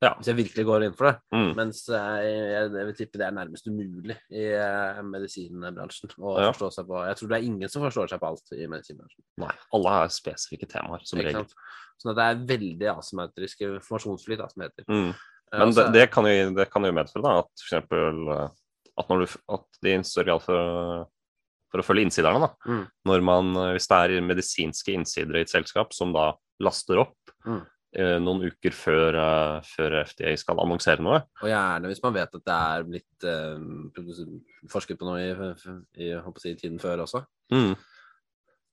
Ja. 0.01 0.13
Hvis 0.15 0.29
jeg 0.32 0.38
virkelig 0.38 0.63
går 0.70 0.84
inn 0.86 0.94
for 0.96 1.10
det. 1.10 1.15
Mm. 1.36 1.50
Mens 1.58 1.82
eh, 1.91 2.20
jeg, 2.24 2.70
jeg 2.72 2.86
vil 2.88 2.96
tippe 2.96 3.20
det 3.20 3.25
er 3.27 3.34
nærmest 3.36 3.65
umulig 3.68 4.15
i 4.32 4.46
eh, 4.56 5.01
medisinbransjen 5.03 6.13
å 6.20 6.36
Ja. 6.39 6.51
forstå 6.53 6.70
seg 6.77 6.88
på. 6.88 7.01
Jeg 7.10 7.18
tror 7.20 7.32
det 7.34 7.38
er 7.39 7.48
ingen 7.50 7.70
som 7.74 7.84
forstår 7.84 8.08
seg 8.13 8.22
på 8.22 8.29
alt 8.29 8.53
i 8.56 8.68
medisinbransjen. 8.72 9.24
Nei, 9.44 9.51
alle 9.75 9.96
har 9.98 10.13
spesifikke 10.15 10.70
temaer, 10.72 11.03
som 11.03 11.20
regel. 11.20 11.44
Sånn 12.00 12.13
at 12.13 12.20
det 12.22 12.27
er 12.29 12.46
veldig 12.53 12.89
asymmetrisk 12.94 13.65
informasjonsflyt, 13.68 14.46
som 14.53 14.63
heter. 14.63 14.86
Mm. 14.88 15.10
Men 15.51 15.68
og 15.68 15.75
det, 15.75 15.86
det, 15.98 16.06
kan 16.13 16.27
jo, 16.29 16.50
det 16.56 16.68
kan 16.72 16.86
jo 16.88 16.91
medføre 16.96 17.25
da, 17.25 17.32
at 17.44 17.63
eksempel 17.65 18.27
eh, 18.38 18.50
at, 19.00 19.08
du, 19.10 19.25
at 19.56 19.79
de 19.84 19.96
i 19.98 20.03
større 20.08 20.27
grad 20.29 20.44
for, 20.46 21.03
for 21.74 21.82
å 21.84 21.86
følge 21.89 22.06
innsiderne, 22.08 22.39
da, 22.48 22.53
Mm. 22.70 22.86
når 23.10 23.25
man, 23.25 23.51
hvis 23.75 23.88
det 23.91 24.00
er 24.06 24.22
medisinske 24.24 24.96
innsidere 24.96 25.41
i 25.41 25.48
et 25.48 25.51
selskap 25.51 25.91
som 25.98 26.15
da 26.15 26.32
laster 26.63 27.03
opp 27.03 27.15
Mm. 27.48 27.62
Noen 27.98 28.43
uker 28.46 28.75
før, 28.75 29.15
eh, 29.17 29.62
før 29.65 29.96
FDA 30.05 30.36
skal 30.38 30.60
annonsere 30.62 31.01
noe, 31.01 31.24
Og 31.41 31.50
gjerne 31.50 31.89
hvis 31.89 32.03
man 32.03 32.13
vet 32.13 32.36
at 32.38 32.46
det 32.46 32.58
er 32.58 32.84
blitt 32.86 33.25
eh, 33.25 34.67
forsket 34.69 35.00
på 35.00 35.08
noe 35.08 35.24
i, 35.24 35.31
i, 35.98 36.12
i, 36.13 36.55
tiden 36.60 36.77
før 36.81 37.05
også. 37.08 37.24
mm. 37.51 37.74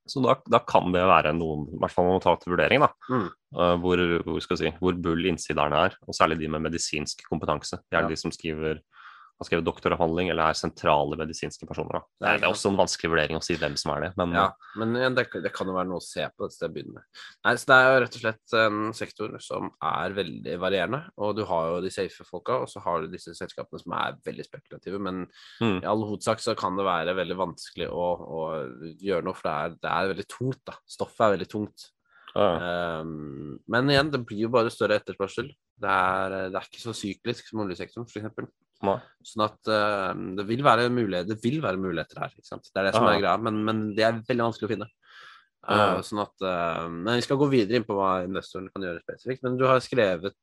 så 0.06 0.23
da, 0.23 0.37
da 0.52 0.61
kan 0.68 0.92
det 0.92 1.06
være 1.08 1.32
noen, 1.35 1.64
i 1.73 1.80
hvert 1.80 1.94
fall 1.94 2.06
man 2.06 2.18
må 2.18 2.23
ta 2.23 2.37
til 2.37 2.52
vurdering, 2.54 2.85
da, 2.85 2.92
Mm. 3.11 3.30
uh, 3.56 3.76
hvor, 3.80 4.02
hvor, 4.23 4.40
skal 4.44 4.61
si, 4.61 4.70
hvor 4.78 4.92
bull 5.00 5.25
innsiderne 5.26 5.80
er, 5.88 5.96
og 6.06 6.14
særlig 6.14 6.38
de 6.42 6.49
med 6.52 6.62
medisinsk 6.68 7.25
kompetanse. 7.30 7.80
Det 7.90 7.96
er 7.96 8.04
Ja. 8.04 8.08
de 8.08 8.16
som 8.20 8.30
skriver 8.30 8.82
har 9.36 9.48
skrevet 9.48 9.66
doktoravhandling 9.66 10.30
eller 10.32 10.48
er 10.50 10.56
sentrale 10.58 11.18
medisinske 11.20 11.66
personer. 11.68 11.98
Da. 11.98 12.00
Det, 12.06 12.28
er, 12.28 12.38
det 12.40 12.46
er 12.48 12.54
også 12.54 12.70
en 12.72 12.78
vanskelig 12.80 13.10
vurdering 13.12 13.36
å 13.36 13.42
si 13.44 13.56
hvem 13.60 13.74
som 13.76 13.92
er 13.92 14.06
det, 14.06 14.10
men 14.16 14.32
Ja, 14.36 14.46
men 14.80 14.94
det, 15.16 15.26
det 15.44 15.52
kan 15.56 15.68
jo 15.68 15.74
være 15.76 15.90
noe 15.90 16.00
å 16.00 16.04
se 16.06 16.24
på 16.32 16.46
et 16.48 16.54
sted 16.56 16.70
å 16.70 16.74
begynne 16.74 16.96
med. 16.96 17.22
Nei, 17.44 17.54
så 17.60 17.68
Det 17.68 17.76
er 17.76 17.88
jo 17.90 17.98
rett 18.04 18.16
og 18.16 18.22
slett 18.24 18.56
en 18.62 18.78
sektor 18.96 19.34
som 19.44 19.68
er 19.84 20.16
veldig 20.16 20.56
varierende. 20.62 21.02
Og 21.20 21.34
du 21.36 21.42
har 21.50 21.68
jo 21.74 21.82
de 21.84 21.92
safe 21.92 22.24
folka, 22.28 22.62
og 22.64 22.70
så 22.72 22.80
har 22.86 23.04
du 23.04 23.12
disse 23.12 23.34
selskapene 23.36 23.82
som 23.82 23.96
er 23.98 24.16
veldig 24.24 24.48
spekulative. 24.48 25.02
Men 25.02 25.26
Mm. 25.60 25.82
i 25.82 25.86
all 25.88 26.02
hovedsak 26.04 26.40
så 26.40 26.54
kan 26.58 26.76
det 26.76 26.84
være 26.86 27.14
veldig 27.16 27.36
vanskelig 27.38 27.86
å, 27.92 28.06
å 28.36 28.40
gjøre 29.00 29.24
noe, 29.24 29.36
for 29.36 29.48
det 29.48 29.54
er, 29.56 29.76
det 29.82 29.92
er 29.92 30.10
veldig 30.14 30.26
tungt. 30.32 30.62
da. 30.68 30.74
Stoffet 30.88 31.26
er 31.26 31.36
veldig 31.36 31.48
tungt. 31.52 31.90
ja, 32.36 33.00
Um, 33.00 33.58
men 33.68 33.88
igjen, 33.88 34.10
det 34.12 34.20
blir 34.28 34.42
jo 34.44 34.48
bare 34.52 34.68
større 34.72 34.98
etterspørsel. 35.00 35.46
Det 35.80 35.88
er, 35.88 36.34
det 36.52 36.58
er 36.60 36.66
ikke 36.68 36.82
så 36.82 36.92
syklisk 36.96 37.48
som 37.48 37.62
oljesektoren, 37.64 38.04
f.eks. 38.08 38.50
nei. 38.83 38.99
Sånn 39.25 39.45
at 39.47 39.71
uh, 39.73 40.12
det, 40.37 40.45
vil 40.47 40.62
være 40.62 40.88
det 41.26 41.38
vil 41.42 41.61
være 41.62 41.80
muligheter 41.80 42.18
her. 42.21 42.30
Ikke 42.37 42.47
sant? 42.47 42.68
Det 42.73 42.78
er 42.80 42.85
det 42.90 42.95
som 42.95 43.04
Ja. 43.06 43.14
er 43.14 43.21
greia, 43.23 43.37
men, 43.40 43.64
men 43.64 43.95
det 43.97 44.04
er 44.04 44.21
veldig 44.28 44.45
vanskelig 44.50 44.68
å 44.68 44.73
finne. 44.75 44.88
Uh, 45.66 45.99
sånn 46.06 46.21
at, 46.23 46.35
uh, 46.47 46.87
men 46.88 47.16
Vi 47.16 47.23
skal 47.26 47.37
gå 47.40 47.49
videre 47.50 47.76
inn 47.80 47.85
på 47.88 47.97
hva 47.97 48.21
investoren 48.25 48.68
kan 48.71 48.83
gjøre 48.87 49.02
spesifikt. 49.02 49.42
Men 49.42 49.56
du 49.59 49.64
har 49.66 49.80
skrevet 49.80 50.35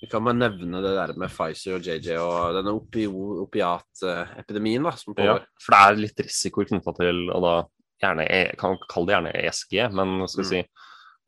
Vi 0.00 0.06
kan 0.08 0.22
bare 0.24 0.38
nevne 0.38 0.80
det 0.80 0.94
der 0.94 1.12
med 1.18 1.28
Pfizer 1.28 1.74
og 1.76 1.82
JJ 1.82 2.16
og 2.22 2.54
denne 2.54 2.70
opi 2.72 3.04
opiatepidemien 3.10 4.84
da, 4.86 4.92
som 4.96 5.14
Ja, 5.18 5.38
for 5.60 5.74
det 5.74 5.80
er 5.82 6.00
litt 6.04 6.20
risiko 6.22 6.64
knytta 6.64 6.94
til 6.96 7.24
og 7.34 7.42
da 7.42 7.54
gjerne, 8.04 8.56
kan 8.56 8.78
kalle 8.88 9.06
det 9.10 9.16
gjerne 9.16 9.32
ESG, 9.42 9.74
men 9.92 10.28
skal 10.28 10.44
vi 10.44 10.46
Mm. 10.46 10.52
si 10.52 10.68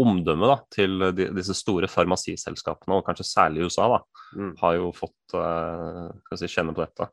omdømmet 0.01 0.51
da, 0.51 0.57
til 0.75 0.99
de, 1.17 1.29
disse 1.37 1.55
store 1.59 1.89
farmasiselskapene, 1.91 2.97
og 2.99 3.07
kanskje 3.07 3.27
særlig 3.29 3.63
i 3.63 3.71
USA, 3.71 3.89
da, 3.97 4.01
Mm. 4.31 4.53
har 4.61 4.75
jo 4.77 4.93
fått 4.95 5.33
uh, 5.35 6.07
si, 6.39 6.47
kjenne 6.47 6.71
på 6.71 6.85
dette. 6.85 7.09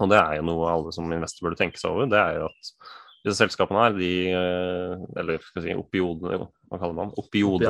Og 0.00 0.08
det 0.08 0.16
er 0.16 0.38
jo 0.38 0.46
noe 0.48 0.70
alle 0.72 0.92
som 0.96 1.10
investor 1.12 1.44
burde 1.44 1.58
tenke 1.60 1.76
seg 1.76 1.90
over. 1.92 2.06
Det 2.08 2.16
er 2.16 2.38
jo 2.38 2.46
at 2.48 2.70
disse 3.26 3.36
selskapene 3.42 3.82
her, 3.82 3.92
de 3.98 4.08
eh, 4.32 5.04
Eller 5.20 5.38
skal 5.44 5.60
vi 5.62 5.68
si 5.68 5.76
opiode, 5.76 6.38
hva 6.70 6.80
kaller 6.80 6.96
man 6.96 7.12
opiode, 7.20 7.68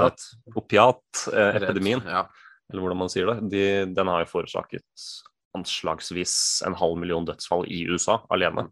opiat, 0.54 1.02
eh, 1.34 1.58
Ja. 2.06 2.22
eller 2.70 2.80
hvordan 2.84 3.00
man 3.02 3.10
sier 3.12 3.26
det, 3.32 3.50
de, 3.50 3.64
den 3.94 4.06
har 4.10 4.22
jo 4.22 4.30
forårsaket 4.32 4.86
anslagsvis 5.54 6.62
en 6.66 6.74
halv 6.78 6.96
million 6.98 7.26
dødsfall 7.26 7.66
i 7.70 7.84
USA 7.90 8.20
alene. 8.34 8.68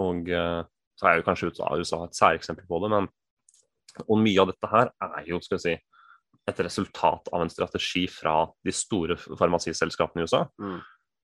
Og 0.00 0.28
eh, 0.28 0.62
så 0.98 1.08
er 1.10 1.20
jo 1.20 1.26
kanskje 1.28 1.52
USA, 1.52 1.70
USA 1.76 2.02
et 2.04 2.16
særeksempel 2.18 2.66
på 2.68 2.80
det, 2.84 2.90
men 2.92 3.08
og 4.06 4.20
mye 4.20 4.40
av 4.42 4.50
dette 4.52 4.70
her 4.70 4.90
er 5.06 5.28
jo 5.28 5.40
skal 5.44 5.58
vi 5.58 5.64
si, 5.66 5.74
et 6.44 6.60
resultat 6.66 7.30
av 7.32 7.44
en 7.44 7.52
strategi 7.52 8.04
fra 8.10 8.42
de 8.64 8.74
store 8.74 9.16
farmasiselskapene 9.16 10.24
i 10.24 10.28
USA. 10.28 10.42
Mm. 10.60 10.82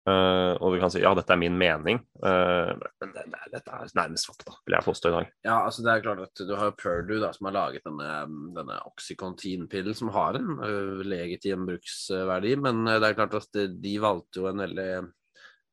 Uh, 0.09 0.57
og 0.65 0.73
vi 0.73 0.79
kan 0.81 0.89
si 0.89 1.03
ja, 1.03 1.11
dette 1.13 1.35
er 1.35 1.39
min 1.39 1.59
mening, 1.61 1.99
uh, 2.25 2.71
men 2.73 3.11
det, 3.13 3.27
det, 3.29 3.41
dette 3.53 3.75
er 3.77 3.91
nærmest 3.99 4.31
fakta, 4.31 4.55
vil 4.65 4.79
jeg 4.79 4.87
påstå 4.87 5.11
i 5.11 5.13
dag. 5.13 5.29
Ja, 5.45 5.59
altså 5.59 5.85
det 5.85 5.93
er 5.93 6.05
klart 6.07 6.23
at 6.25 6.43
du 6.49 6.55
har 6.57 6.73
Purdue 6.73 7.21
da, 7.21 7.29
som 7.37 7.51
har 7.51 7.57
laget 7.59 7.85
denne, 7.85 8.09
denne 8.57 8.79
Oxycontin-pillen, 8.89 9.99
som 9.99 10.09
har 10.17 10.41
en 10.41 10.55
uh, 10.57 11.05
legitim 11.05 11.69
bruksverdi, 11.69 12.55
men 12.65 12.81
det 12.89 13.11
er 13.11 13.19
klart 13.19 13.37
at 13.43 13.61
de, 13.77 13.95
valgte 14.01 14.41
jo 14.41 14.49
en 14.49 14.65
veldig 14.65 14.91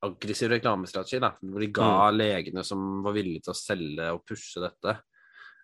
aggressiv 0.06 0.52
reklamestrategi, 0.52 1.22
da, 1.24 1.32
hvor 1.40 1.64
de 1.64 1.72
ga 1.80 1.92
legene 2.12 2.68
som 2.68 3.00
var 3.06 3.16
villige 3.16 3.48
til 3.48 3.56
å 3.56 3.58
selge 3.58 4.12
og 4.14 4.26
pushe 4.28 4.62
dette, 4.62 5.00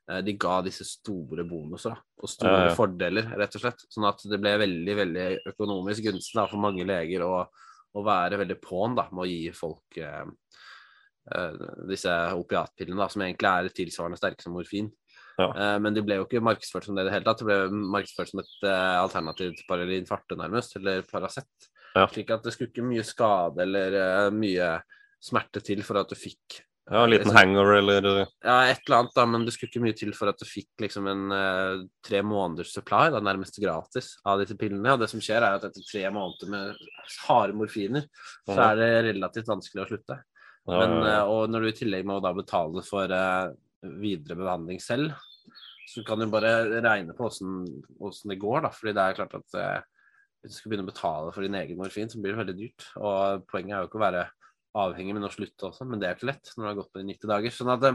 de 0.04 0.34
ga 0.36 0.58
disse 0.66 0.84
store 0.84 1.46
bonuser 1.48 1.94
da, 1.94 2.00
og 2.20 2.30
store 2.32 2.56
Ja, 2.58 2.64
ja. 2.68 2.74
fordeler, 2.76 3.30
rett 3.40 3.54
og 3.56 3.62
slett. 3.64 3.86
Sånn 3.94 4.08
at 4.10 4.24
det 4.28 4.40
ble 4.42 4.52
veldig 4.60 4.96
veldig 5.00 5.28
økonomisk 5.54 6.10
gunstig 6.10 6.36
da, 6.36 6.44
for 6.52 6.60
mange 6.60 6.84
leger 6.88 7.24
å, 7.24 7.38
å 7.96 8.04
være 8.04 8.42
veldig 8.42 8.58
på'n 8.64 8.98
da, 9.00 9.06
med 9.14 9.24
å 9.24 9.30
gi 9.30 9.54
folk 9.56 10.00
eh, 10.04 10.26
eh, 11.32 11.64
disse 11.88 12.18
opiatpillene, 12.36 13.00
da, 13.00 13.08
som 13.14 13.24
egentlig 13.24 13.52
er 13.54 13.78
tilsvarende 13.80 14.20
sterke 14.20 14.44
som 14.44 14.58
morfin. 14.58 14.92
Ja. 15.40 15.48
Eh, 15.50 15.78
men 15.82 15.96
de 15.96 16.04
ble 16.06 16.20
jo 16.20 16.28
ikke 16.28 16.44
markedsført 16.46 16.90
som 16.90 16.98
det 17.00 17.06
i 17.06 17.10
det 17.10 17.16
hele 17.16 17.26
tatt. 17.30 17.40
Det 17.42 17.48
ble 17.48 17.86
markedsført 17.96 18.34
som 18.34 18.44
et 18.44 18.52
eh, 18.68 18.98
alternativ 19.00 19.56
til 19.56 19.70
Paralin 19.70 20.10
Farte, 20.10 20.38
nærmest, 20.40 20.76
eller 20.82 21.08
Paracet. 21.08 21.70
Slik 22.12 22.32
at 22.34 22.44
det 22.44 22.54
skulle 22.56 22.72
ikke 22.74 22.86
mye 22.86 23.04
skade 23.06 23.64
eller 23.64 23.98
eh, 24.02 24.30
mye 24.34 24.70
smerte 25.24 25.62
til 25.64 25.84
for 25.86 26.02
at 26.02 26.10
du 26.12 26.18
fikk 26.18 26.60
Ja, 26.92 27.04
En 27.04 27.10
liten 27.10 27.32
hangover 27.32 27.78
eller 27.78 28.06
ja, 28.44 28.56
et 28.68 28.82
eller 28.84 28.98
annet, 28.98 29.13
da, 29.16 29.24
men 29.25 29.46
det 29.48 29.54
skulle 29.56 29.70
ikke 29.72 29.84
mye 29.86 29.96
til 29.96 30.12
for 30.18 30.28
at 30.28 30.42
du 30.42 30.44
fikk 30.44 30.84
liksom 30.84 31.06
en 31.08 31.22
uh, 31.32 31.84
tre 32.04 32.20
måneders 32.28 32.74
supply, 32.75 33.06
da, 33.13 33.22
nærmest 33.24 33.60
gratis, 33.63 34.18
av 34.28 34.42
disse 34.42 34.58
pillene. 34.60 34.92
Og 34.92 35.00
det 35.00 35.08
som 35.13 35.24
skjer, 35.24 35.40
er 35.40 35.56
at 35.62 35.68
etter 35.70 35.86
tre 35.88 36.04
måneder 36.12 36.52
med 36.52 36.84
harde 37.30 37.56
morfiner, 37.56 38.10
så 38.44 38.60
er 38.66 38.82
det 38.82 38.90
relativt 39.13 39.54
vanskelig 39.54 39.86
å 39.86 39.88
slutte. 39.94 40.20
ja, 40.68 40.82
Men, 40.82 40.98
eh, 41.08 41.24
og 41.24 41.48
når 41.54 41.63
du 41.63 41.72
i 41.72 41.78
tillegg 41.80 42.10
må 42.10 42.20
da 42.24 42.36
betale 42.36 42.84
for 42.84 43.16
uh, 43.16 43.56
videre 44.04 44.42
behandling 44.44 44.84
selv, 44.84 45.16
så 45.88 46.04
kan 46.04 46.20
du 46.20 46.28
bare 46.32 46.82
regne 46.84 47.16
på 47.16 47.30
åssen 47.30 48.30
det 48.32 48.42
går, 48.44 48.63
da. 48.68 48.75
Fordi 48.75 48.96
det 48.98 49.08
er 49.08 49.18
klart 49.22 49.40
at 49.40 49.58
hvis 50.44 50.52
du 50.52 50.60
skal 50.60 50.72
begynne 50.72 50.84
å 50.88 50.92
betale 50.92 51.32
for 51.32 51.46
din 51.46 51.56
egen 51.56 51.80
morfin, 51.80 52.10
så 52.12 52.20
blir 52.20 52.34
det 52.34 52.42
veldig 52.42 52.56
dyrt. 52.58 52.88
Og 53.00 53.44
poenget 53.52 53.78
er 53.78 53.84
jo 53.84 53.92
ikke 53.92 54.00
å 54.00 54.04
være 54.08 54.24
avhengig, 54.75 55.13
men 55.13 55.27
å 55.27 55.32
slutte 55.34 55.70
også. 55.70 55.86
Men 55.89 56.01
det 56.01 56.10
er 56.10 56.18
ikke 56.18 56.32
lett 56.32 56.51
når 56.56 56.63
det 56.65 56.72
har 56.72 56.80
gått 56.82 56.92
på 56.94 57.01
de 57.01 57.08
90 57.12 57.32
dager. 57.34 57.53
Sånn 57.53 57.72
at 57.74 57.84
det, 57.84 57.92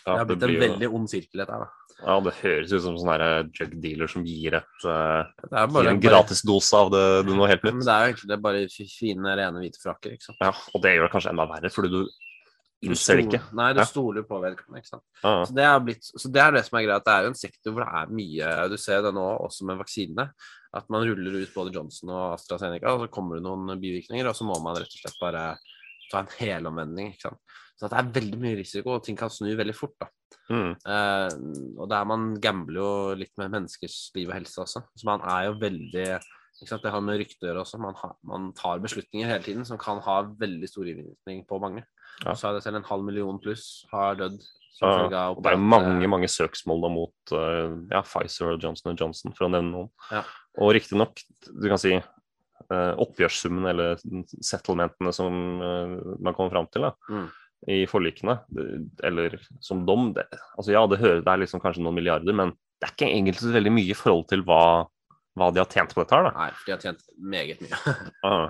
det 0.00 0.16
har 0.16 0.28
blitt 0.28 0.46
en 0.48 0.56
veldig 0.64 0.88
ond 0.96 1.10
sirkel, 1.12 1.42
dette 1.42 1.52
her, 1.56 1.66
da. 1.66 1.76
Ja, 2.00 2.14
det 2.24 2.32
høres 2.38 2.70
ut 2.72 2.80
som 2.80 2.94
sånn 2.96 3.10
her 3.12 3.22
drug 3.52 3.74
dealer 3.82 4.08
som 4.08 4.24
gir, 4.24 4.54
et, 4.56 4.84
eh, 4.88 5.20
er 5.20 5.50
gir 5.52 5.58
en 5.60 5.74
bare 5.74 5.92
gratisdose 6.00 6.72
av 6.78 6.88
det, 6.94 7.02
det 7.26 7.34
noe 7.36 7.48
helt 7.50 7.66
nytt. 7.66 7.74
men 7.76 7.84
det 7.84 7.92
er 7.92 8.00
jo 8.06 8.12
egentlig 8.14 8.30
det 8.30 8.36
er 8.38 8.44
bare 8.46 8.62
fine, 8.72 9.34
rene, 9.42 9.60
hvite 9.60 9.82
frakker, 9.82 10.14
ikke 10.16 10.28
sant. 10.30 10.38
Ja, 10.40 10.54
og 10.72 10.80
det 10.80 10.94
gjør 10.96 11.04
det 11.04 11.12
kanskje 11.12 11.34
enda 11.34 11.46
verre, 11.50 11.72
fordi 11.74 11.90
du 11.92 12.00
innser 12.88 13.20
det 13.20 13.26
ikke. 13.26 13.42
Nei, 13.52 13.72
du 13.76 13.80
Ja. 13.82 13.84
stoler 13.84 14.24
på 14.24 14.40
vedkommende, 14.40 14.80
ikke 14.80 14.92
sant. 14.94 15.04
Ja, 15.22 15.44
Så 15.44 15.52
det, 15.52 15.66
blitt, 15.84 16.08
så 16.16 16.32
det 16.32 16.40
er 16.40 16.50
det 16.56 16.64
som 16.64 16.78
er 16.78 16.86
greia, 16.86 16.96
at 16.96 17.04
det 17.04 17.12
er 17.12 17.22
jo 17.26 17.28
en 17.34 17.34
sektor 17.42 17.72
hvor 17.76 17.84
det 17.84 17.92
er 18.00 18.14
mye 18.16 18.68
Du 18.70 18.76
ser 18.80 19.02
det 19.02 19.12
nå 19.12 19.26
også 19.44 19.66
med 19.68 19.76
vaksinene. 19.76 20.30
At 20.72 20.88
man 20.88 21.02
ruller 21.04 21.42
ut 21.42 21.52
både 21.52 21.74
Johnson 21.74 22.08
og 22.14 22.38
AstraZeneca, 22.38 22.94
og 22.94 23.00
så 23.04 23.10
kommer 23.10 23.36
det 23.36 23.42
noen 23.44 23.76
bivirkninger, 23.78 24.24
og 24.26 24.34
så 24.38 24.46
må 24.46 24.56
man 24.62 24.76
rett 24.76 24.88
og 24.88 25.00
slett 25.02 25.20
bare 25.20 25.58
ta 26.10 26.24
en 26.24 26.32
helomvending. 26.38 27.12
ikke 27.14 27.28
sant? 27.28 27.58
Så 27.80 27.88
det 27.88 27.96
er 27.96 28.10
veldig 28.18 28.40
mye 28.42 28.58
risiko, 28.58 28.96
og 28.96 29.04
ting 29.06 29.16
kan 29.16 29.32
snu 29.32 29.54
veldig 29.56 29.76
fort. 29.76 29.96
da. 30.00 30.10
mm, 30.50 30.72
Eh, 30.86 31.30
og 31.78 31.88
der 31.88 32.04
man 32.04 32.34
gambler 32.42 32.80
jo 32.82 33.14
litt 33.22 33.32
med 33.40 33.54
menneskers 33.54 34.10
liv 34.14 34.28
og 34.28 34.36
helse 34.36 34.60
også. 34.60 34.84
Så 34.94 35.08
man 35.08 35.24
er 35.24 35.48
jo 35.48 35.56
veldig 35.62 36.20
ikke 36.60 36.74
sant? 36.74 36.82
Det 36.84 36.92
har 36.92 37.00
med 37.00 37.20
rykte 37.22 37.46
å 37.46 37.48
gjøre 37.48 37.62
også. 37.64 37.80
Man, 37.80 37.96
har, 37.96 38.14
man 38.26 38.50
tar 38.56 38.82
beslutninger 38.84 39.30
hele 39.30 39.44
tiden 39.44 39.64
som 39.64 39.80
kan 39.80 40.00
ha 40.04 40.20
veldig 40.40 40.68
stor 40.68 40.90
innvirkning 40.90 41.44
på 41.48 41.60
mange. 41.62 41.86
Ja. 42.24 42.34
Så 42.36 42.50
er 42.50 42.58
det 42.58 42.64
selv 42.66 42.82
en 42.82 42.88
halv 42.90 43.06
million 43.06 43.40
pluss 43.40 43.86
har 43.92 44.18
dødd. 44.20 44.42
Ja, 44.80 45.26
og 45.28 45.42
det 45.44 45.50
er 45.52 45.60
mange 45.60 46.08
mange 46.08 46.28
søksmål 46.30 46.84
da 46.84 46.88
mot 46.92 47.32
eh, 47.36 47.72
ja, 47.92 48.00
Pfizer 48.06 48.54
og 48.54 48.62
Johnson 48.64 48.96
Johnson, 48.96 49.34
for 49.36 49.48
å 49.48 49.50
nevne 49.52 49.72
noen. 49.74 49.90
Ja. 50.12 50.22
Og 50.60 50.72
riktignok, 50.76 51.20
du 51.48 51.66
kan 51.68 51.80
si 51.80 51.92
eh, 51.98 52.06
oppgjørssummen 52.70 53.66
eller 53.70 53.98
settlementene 54.46 55.12
som 55.16 55.36
eh, 55.62 55.94
man 56.22 56.34
kommer 56.36 56.50
fram 56.54 56.68
til 56.70 56.86
da, 56.86 56.92
Mm. 57.10 57.28
i 57.68 57.78
forlikene, 57.90 58.38
eller 59.04 59.34
som 59.60 59.82
dom 59.86 60.12
det, 60.16 60.24
altså 60.56 60.72
Ja, 60.72 60.86
det 60.88 61.00
hører 61.02 61.20
det 61.24 61.32
er 61.32 61.42
liksom 61.42 61.60
kanskje 61.60 61.82
noen 61.84 61.98
milliarder, 61.98 62.32
men 62.32 62.54
det 62.80 62.88
er 62.88 62.94
ikke 62.94 63.10
egentlig 63.10 63.40
så 63.42 63.50
veldig 63.52 63.72
mye 63.76 63.90
i 63.92 63.96
forhold 63.98 64.28
til 64.30 64.40
hva, 64.46 64.86
hva 65.36 65.50
de 65.52 65.60
har 65.60 65.68
tjent 65.68 65.92
på 65.92 66.00
dette 66.00 66.14
her. 66.16 66.30
da. 66.30 66.30
Nei, 66.38 66.50
for 66.56 66.64
de 66.70 66.72
har 66.72 66.80
tjent 66.86 67.02
meget 67.20 67.60
mye. 67.60 67.96
ah, 68.24 68.46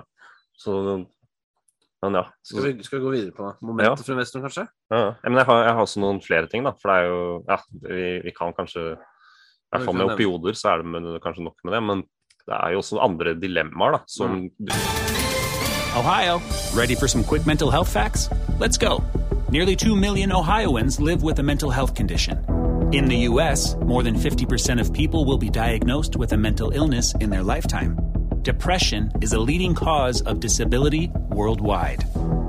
Så 0.55 0.77
Men 2.01 2.15
ja. 2.17 2.23
Så, 2.41 2.55
Skal 2.55 2.63
vi, 2.77 2.83
skal 2.87 2.97
vi 2.99 3.03
gå 3.05 3.11
videre 3.13 3.33
på 3.35 3.49
momentet 3.61 4.05
for 4.05 4.13
investoren, 4.15 4.45
kanskje? 4.47 4.63
ja. 4.93 5.01
ja, 5.03 5.11
Men 5.29 5.37
jeg 5.41 5.45
har, 5.51 5.59
jeg 5.67 5.73
har 5.75 5.81
også 5.83 5.99
noen 6.01 6.21
flere 6.23 6.47
ting, 6.49 6.63
da. 6.65 6.71
For 6.79 6.89
det 6.89 6.95
er 7.01 7.09
jo 7.11 7.19
Ja, 7.49 7.57
vi, 7.83 8.07
vi 8.23 8.31
kan 8.37 8.53
kanskje 8.57 8.85
I 8.95 8.97
hvert 9.75 9.85
fall 9.85 9.99
med 9.99 10.13
opioder 10.15 10.57
så 10.57 10.71
er 10.71 10.81
det 10.81 10.87
med, 10.95 11.11
kanskje 11.21 11.43
nok 11.45 11.59
med 11.67 11.75
det. 11.75 11.83
Men 11.91 12.01
det 12.45 12.55
er 12.57 12.71
jo 12.71 12.77
også 12.77 12.99
andre 12.99 13.35
dilemmaer, 13.41 13.91
da, 13.91 13.99
som 14.07 14.49
Ohio, 15.93 16.39
ready 16.73 16.95
for 16.95 17.07
some 17.07 17.23
quick 17.23 17.45
mental 17.45 17.69
health 17.69 17.89
facts? 17.89 18.29
Let's 18.59 18.77
go. 18.77 19.03
Nearly 19.51 19.75
2 19.75 19.95
million 19.95 20.31
Ohioans 20.31 20.99
live 21.01 21.21
with 21.21 21.39
a 21.39 21.43
mental 21.43 21.69
health 21.69 21.93
condition. 21.93 22.37
In 22.93 23.05
the 23.05 23.17
U.S., 23.29 23.75
more 23.75 24.01
than 24.01 24.15
50% 24.15 24.79
of 24.79 24.93
people 24.93 25.25
will 25.25 25.37
be 25.37 25.49
diagnosed 25.49 26.15
with 26.15 26.31
a 26.31 26.37
mental 26.37 26.71
illness 26.71 27.13
in 27.19 27.29
their 27.29 27.43
lifetime. 27.43 27.97
Depression 28.41 29.11
is 29.21 29.33
a 29.33 29.39
leading 29.39 29.75
cause 29.75 30.21
of 30.21 30.39
disability 30.39 31.11
worldwide. 31.29 32.05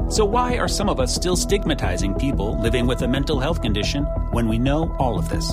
So, 0.09 0.25
why 0.25 0.59
are 0.59 0.69
some 0.69 0.89
of 0.89 1.01
us 1.01 1.15
still 1.15 1.37
stigmatizing 1.37 2.15
people 2.15 2.61
living 2.61 2.87
with 2.87 3.03
a 3.03 3.09
mental 3.09 3.41
health 3.41 3.61
condition 3.61 4.05
when 4.33 4.49
we 4.49 4.59
know 4.59 4.95
all 4.99 5.19
of 5.19 5.29
this? 5.29 5.53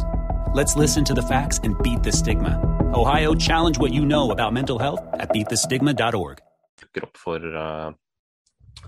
Let's 0.53 0.75
listen 0.75 1.03
to 1.05 1.13
the 1.13 1.23
facts 1.23 1.59
and 1.63 1.77
beat 1.83 2.03
the 2.03 2.11
stigma. 2.11 2.78
Ohio, 2.93 3.35
challenge 3.35 3.77
what 3.77 3.93
you 3.93 4.03
know 4.05 4.31
about 4.31 4.53
mental 4.53 4.79
health 4.79 5.01
at 5.13 5.29
beatthestigma.org. 5.33 6.39
dukker 6.81 7.03
opp 7.05 7.17
for, 7.19 7.37
uh, 7.43 7.91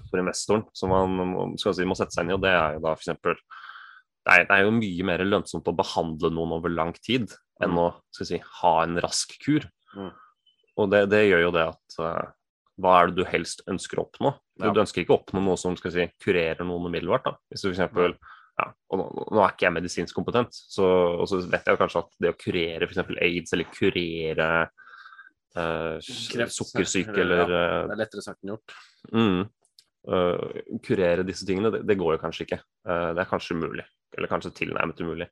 for 0.09 0.19
investoren, 0.21 0.63
som 0.73 0.89
man 0.89 1.57
skal 1.59 1.75
si, 1.75 1.85
må 1.85 1.95
sette 1.99 2.15
seg 2.15 2.25
inn 2.25 2.31
i. 2.31 2.35
og 2.37 2.41
Det 2.41 2.51
er 2.55 2.77
jo 2.77 2.83
da 2.85 2.93
for 2.95 3.03
eksempel 3.03 3.35
det 4.21 4.33
er, 4.35 4.43
det 4.47 4.55
er 4.57 4.65
jo 4.67 4.73
mye 4.77 5.05
mer 5.09 5.23
lønnsomt 5.25 5.69
å 5.69 5.73
behandle 5.75 6.29
noen 6.33 6.53
over 6.57 6.69
lang 6.73 6.93
tid 6.97 7.31
enn 7.61 7.77
å 7.77 7.87
skal 8.13 8.29
si, 8.29 8.39
ha 8.61 8.73
en 8.83 8.97
rask 9.01 9.33
kur. 9.43 9.65
Mm. 9.97 10.11
Og 10.81 10.91
det, 10.93 11.01
det 11.11 11.23
gjør 11.27 11.43
jo 11.47 11.53
det 11.57 11.65
at 11.73 11.97
uh, 12.01 12.29
hva 12.81 12.95
er 13.01 13.09
det 13.11 13.21
du 13.21 13.25
helst 13.29 13.61
ønsker 13.69 13.99
å 14.01 14.07
oppnå? 14.07 14.33
Du, 14.57 14.65
Ja. 14.67 14.73
du 14.73 14.81
ønsker 14.81 15.01
ikke 15.03 15.13
å 15.17 15.19
oppnå 15.21 15.41
noe 15.45 15.57
som 15.61 15.77
skal 15.77 15.93
si, 15.93 16.07
kurerer 16.21 16.61
noen 16.65 16.85
umiddelbart. 16.89 17.25
da. 17.27 17.35
Hvis 17.51 17.65
du 17.65 17.69
for 17.69 17.75
eksempel, 17.75 18.15
ja, 18.61 18.67
og 18.93 18.99
nå, 19.01 19.05
nå 19.33 19.41
er 19.43 19.53
ikke 19.55 19.65
jeg 19.67 19.73
medisinsk 19.79 20.15
kompetent, 20.17 20.53
så, 20.53 20.85
og 21.21 21.25
så 21.31 21.39
vet 21.49 21.65
jeg 21.67 21.79
kanskje 21.81 22.03
at 22.03 22.11
det 22.21 22.31
å 22.33 22.37
kurere 22.39 22.87
f.eks. 22.87 23.01
aids 23.25 23.55
eller 23.57 23.69
kurere 23.73 24.49
uh, 25.57 25.97
sukkersyke 26.01 27.17
eller- 27.23 27.49
eh, 27.49 27.87
Det 27.87 27.95
er 27.95 28.01
lettere 28.03 28.23
sagt 28.25 28.39
enn 28.43 28.53
gjort. 28.53 28.75
Mm. 29.11 29.41
Øh, 30.11 30.79
kurere 30.81 31.25
disse 31.27 31.45
tingene, 31.45 31.71
det, 31.73 31.83
det 31.85 31.97
går 31.99 32.15
jo 32.15 32.21
kanskje 32.23 32.45
ikke. 32.47 32.61
Uh, 32.87 33.11
det 33.13 33.21
er 33.25 33.29
kanskje 33.29 33.57
umulig, 33.57 33.85
eller 34.17 34.31
kanskje 34.31 34.53
tilnærmet 34.57 35.01
umulig. 35.03 35.27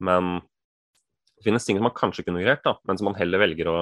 Men 0.00 0.40
det 0.40 1.44
finnes 1.46 1.64
ting 1.66 1.78
som 1.78 1.86
man 1.86 1.94
kanskje 1.94 2.24
kunne 2.26 2.42
kurert, 2.42 2.64
da, 2.66 2.74
men 2.88 2.98
som 2.98 3.06
man 3.10 3.18
heller 3.20 3.38
velger 3.44 3.70
å 3.70 3.78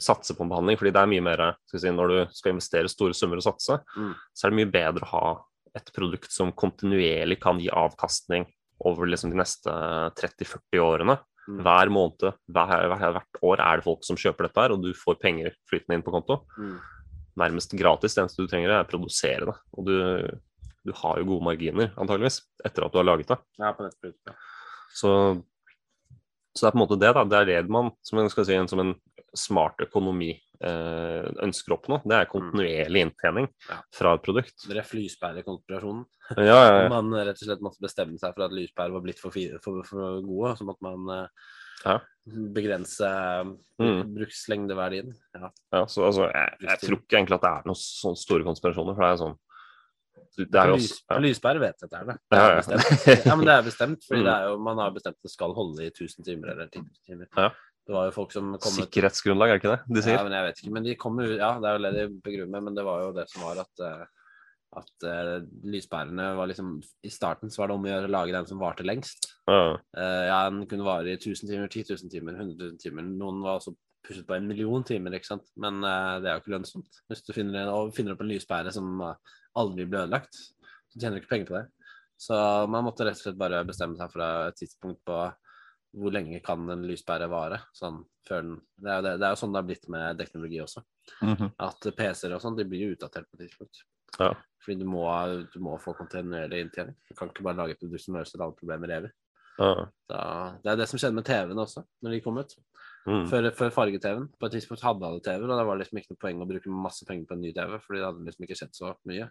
satse 0.00 0.34
på 0.36 0.42
en 0.44 0.50
behandling. 0.50 0.76
fordi 0.76 0.90
det 0.92 1.00
er 1.00 1.06
mye 1.12 1.22
mer, 1.22 1.42
si, 1.70 1.88
Når 1.88 2.08
du 2.10 2.32
skal 2.34 2.52
investere 2.56 2.88
store 2.90 3.14
summer 3.14 3.36
og 3.38 3.46
satse, 3.46 3.78
Mm. 3.96 4.14
så 4.34 4.46
er 4.46 4.50
det 4.50 4.58
mye 4.58 4.72
bedre 4.72 5.06
å 5.06 5.12
ha 5.14 5.44
et 5.74 5.92
produkt 5.94 6.32
som 6.32 6.52
kontinuerlig 6.54 7.40
kan 7.42 7.58
gi 7.60 7.70
avkastning 7.72 8.46
over 8.84 9.08
liksom 9.10 9.32
de 9.32 9.38
neste 9.38 9.70
30-40 10.18 10.82
årene. 10.82 11.16
Mm. 11.44 11.60
Hver 11.66 11.90
måned, 11.92 12.24
hver, 12.56 12.86
hver, 12.88 13.04
hvert 13.18 13.40
år 13.44 13.60
er 13.60 13.80
det 13.80 13.86
folk 13.86 14.04
som 14.06 14.18
kjøper 14.18 14.48
dette, 14.48 14.62
her, 14.64 14.74
og 14.74 14.84
du 14.84 14.92
får 14.96 15.18
penger 15.20 15.56
flytende 15.68 15.98
inn 15.98 16.04
på 16.06 16.14
konto 16.14 16.40
Mm. 16.58 16.78
nærmest 17.36 17.74
gratis. 17.76 18.14
Det 18.14 18.22
eneste 18.22 18.42
du 18.42 18.48
trenger, 18.48 18.70
er 18.70 18.86
å 18.86 18.88
produsere 18.88 19.48
det. 19.50 19.56
Og 19.74 19.86
du, 19.88 19.96
du 20.86 20.92
har 21.02 21.18
jo 21.18 21.28
gode 21.32 21.44
marginer, 21.44 21.90
antageligvis, 21.98 22.40
etter 22.64 22.86
at 22.86 22.92
du 22.94 23.00
har 23.00 23.08
laget 23.08 23.34
det. 23.34 23.38
Ja, 23.58 23.72
på 23.74 23.84
dette 23.84 23.98
produktet. 24.00 24.36
Så, 24.94 25.10
så 26.54 26.62
det 26.62 26.68
er 26.68 26.74
på 26.76 26.78
en 26.78 26.84
måte 26.84 27.00
det, 27.02 27.12
da. 27.16 27.24
Det 27.24 27.40
er 27.40 27.50
det 27.50 27.74
man 27.74 27.90
som 28.06 28.22
en, 28.22 28.30
si, 28.30 28.54
en, 28.54 28.70
som 28.70 28.80
en 28.80 28.94
smart 29.34 29.82
økonomi 29.82 30.36
ønsker 30.62 31.72
å 31.74 31.78
oppnå. 31.78 31.98
Det 32.06 32.14
er 32.16 32.28
kontinuerlig 32.30 33.02
inntjening 33.08 33.48
Ja. 33.68 33.80
fra 33.92 34.14
et 34.14 34.22
produkt. 34.22 34.54
Ref 34.70 34.92
lyspærekonspirasjonen. 34.94 36.04
Ja, 36.36 36.44
ja, 36.44 36.82
ja. 36.84 36.88
Man 36.94 37.10
rett 37.12 37.40
og 37.42 37.46
slett 37.48 37.60
måtte 37.64 37.82
bestemme 37.82 38.18
seg 38.20 38.34
for 38.36 38.46
at 38.46 38.54
lyspærer 38.54 38.92
var 38.94 39.02
blitt 39.04 39.18
for, 39.20 39.34
for, 39.64 39.82
for 39.88 40.20
gode, 40.24 40.56
så 40.58 40.64
måtte 40.68 40.82
man 40.86 41.08
eh, 41.18 41.28
Ja. 41.84 41.98
begrense 42.24 43.04
eh, 43.04 43.54
Mm. 43.82 44.14
brukslengdeverdien. 44.14 45.10
Ja. 45.34 45.50
ja 45.74 45.86
så 45.90 46.06
altså, 46.06 46.28
jeg, 46.30 46.56
jeg 46.62 46.78
tror 46.84 47.00
ikke 47.02 47.18
egentlig 47.18 47.34
at 47.40 47.42
det 47.42 47.50
er 47.50 47.66
noen 47.66 47.80
sånne 47.82 48.20
store 48.22 48.46
konspirasjoner, 48.46 48.94
for 48.94 49.02
det 49.04 49.10
er 49.10 49.24
sånn 49.24 49.36
det 50.34 50.58
er 50.58 50.66
jo 50.72 50.74
Lys, 50.80 50.86
også, 50.90 51.02
ja. 51.12 51.16
Lyspære 51.22 51.60
vet 51.62 51.76
dette 51.84 51.98
er 52.00 52.06
det. 52.08 52.14
Det 52.30 52.38
er 52.38 52.48
ja. 52.48 52.54
bestemt. 52.58 53.26
Ja, 53.28 53.34
men 53.38 53.46
det 53.46 53.52
er 53.54 53.62
bestemt, 53.68 54.00
fordi 54.08 54.20
Mm. 54.24 54.26
det 54.26 54.32
er 54.34 54.46
jo, 54.48 54.56
man 54.66 54.78
har 54.82 54.90
bestemt 54.96 55.14
at 55.20 55.22
det 55.28 55.30
skal 55.30 55.52
holde 55.54 55.84
i 55.84 55.90
1000 55.92 56.24
timer 56.26 56.50
eller 56.54 56.66
10 56.72 56.82
timer. 57.06 57.28
Ja. 57.38 57.50
Det 57.84 57.92
var 57.92 58.08
jo 58.08 58.14
folk 58.16 58.32
som 58.32 58.54
kom 58.56 58.76
Sikkerhetsgrunnlag, 58.78 59.50
er 59.50 59.58
det 59.58 59.60
ikke 59.60 59.72
det 59.74 59.96
de 59.96 60.02
sier? 60.06 60.16
Ja, 60.16 60.24
men 60.24 60.32
jeg 60.32 60.46
vet 60.46 60.60
ikke. 60.62 60.74
Men 60.76 60.86
de 60.86 60.94
kom 61.00 61.18
jo 61.20 61.34
Ja, 61.34 61.50
det 61.60 61.68
er 61.68 61.76
jo 61.76 61.82
det 61.84 61.94
de 61.98 62.20
begrunner 62.24 62.62
men 62.64 62.78
det 62.78 62.84
var 62.86 63.02
jo 63.04 63.10
det 63.16 63.26
som 63.32 63.44
var 63.44 63.60
at 63.60 63.82
eh, 63.84 64.04
at 64.74 65.06
uh, 65.06 65.36
lyspærene 65.70 66.30
var 66.38 66.48
liksom 66.50 66.76
I 67.06 67.10
starten 67.12 67.52
så 67.52 67.62
var 67.62 67.70
det 67.70 67.76
om 67.78 67.84
å 67.86 67.90
gjøre 67.90 68.08
å 68.08 68.14
lage 68.14 68.34
den 68.34 68.48
som 68.48 68.62
varte 68.62 68.86
lengst. 68.86 69.28
Ja. 69.46 69.76
Uh, 69.96 70.22
ja, 70.28 70.38
den 70.50 70.64
kunne 70.70 70.86
vare 70.86 71.12
i 71.12 71.18
1000 71.18 71.50
timer, 71.50 71.68
10 71.70 71.92
000 71.92 72.12
timer, 72.12 72.38
100 72.40 72.58
000 72.72 72.80
timer. 72.82 73.06
Noen 73.06 73.42
var 73.44 73.60
også 73.60 73.74
pushet 74.04 74.26
på 74.28 74.36
en 74.36 74.48
million 74.50 74.84
timer, 74.86 75.16
ikke 75.16 75.30
sant. 75.30 75.46
Men 75.60 75.78
uh, 75.84 76.18
det 76.22 76.30
er 76.30 76.38
jo 76.38 76.44
ikke 76.44 76.56
lønnsomt. 76.56 77.00
Hvis 77.10 77.24
du 77.26 77.32
finner, 77.36 77.70
en, 77.70 77.94
finner 77.94 78.16
opp 78.16 78.24
en 78.24 78.32
lyspære 78.32 78.74
som 78.74 78.98
aldri 79.04 79.86
blir 79.86 80.04
ødelagt, 80.04 80.42
så 80.90 80.98
tjener 80.98 81.18
du 81.18 81.22
ikke 81.22 81.34
penger 81.36 81.50
på 81.50 81.58
det. 81.60 81.64
Så 82.24 82.36
man 82.70 82.86
måtte 82.86 83.06
rett 83.06 83.18
og 83.18 83.26
slett 83.26 83.38
bare 83.38 83.64
bestemme 83.66 83.98
seg 83.98 84.10
for 84.12 84.22
et 84.26 84.58
tidspunkt 84.58 85.00
på 85.06 85.22
hvor 85.94 86.14
lenge 86.14 86.40
kan 86.44 86.68
en 86.70 86.84
lyspære 86.88 87.28
vare. 87.30 87.60
Sånn, 87.76 88.00
før 88.26 88.42
den, 88.42 88.54
det, 88.80 88.90
er 88.90 88.96
jo 88.96 89.04
det, 89.06 89.12
det 89.20 89.26
er 89.26 89.34
jo 89.34 89.40
sånn 89.40 89.54
det 89.54 89.60
har 89.60 89.68
blitt 89.68 89.90
med 89.94 90.20
teknologi 90.20 90.60
også. 90.64 90.84
Mhm. 91.22 91.50
At 91.66 91.90
PC-er 91.98 92.36
og 92.36 92.42
sånn, 92.42 92.56
de 92.58 92.66
blir 92.68 92.86
jo 92.86 92.96
utdatert 92.96 93.28
på 93.30 93.38
et 93.38 93.46
tidspunkt. 93.46 93.84
Ja. 94.18 94.32
Fordi 94.64 94.80
du 94.80 94.86
må, 94.88 95.04
du 95.52 95.58
må 95.62 95.76
få 95.82 95.94
kontinuerlig 95.98 96.64
inntjening. 96.64 96.96
Du 97.08 97.14
kan 97.18 97.30
ikke 97.30 97.44
bare 97.46 97.60
lage 97.60 97.76
et 97.76 97.82
produkt 97.82 98.04
som 98.06 98.18
løser 98.18 98.42
alle 98.42 98.56
problemer 98.58 98.94
evig. 98.96 99.12
Ja. 99.58 99.86
Da, 100.10 100.20
det 100.64 100.72
er 100.72 100.78
det 100.80 100.88
som 100.90 100.98
skjedde 100.98 101.18
med 101.18 101.26
TV-ene 101.28 101.62
også, 101.62 101.84
når 102.02 102.16
de 102.16 102.22
kom 102.24 102.40
ut. 102.40 102.56
Mm. 103.04 103.26
Før, 103.28 103.50
før 103.54 103.74
farge-TV-en. 103.76 104.30
På 104.40 104.48
et 104.48 104.56
tidspunkt 104.56 104.82
hadde 104.82 105.06
alle 105.06 105.22
TV-er, 105.24 105.46
og 105.46 105.60
det 105.60 105.66
var 105.68 105.80
liksom 105.80 106.00
ikke 106.00 106.14
noe 106.14 106.22
poeng 106.24 106.40
å 106.42 106.48
bruke 106.48 106.78
masse 106.86 107.06
penger 107.08 107.28
på 107.28 107.36
en 107.36 107.44
ny 107.44 107.52
TV, 107.54 107.76
fordi 107.84 108.00
det 108.00 108.08
hadde 108.08 108.26
liksom 108.28 108.46
ikke 108.46 108.58
skjedd 108.60 108.78
så 108.78 108.94
mye. 109.10 109.28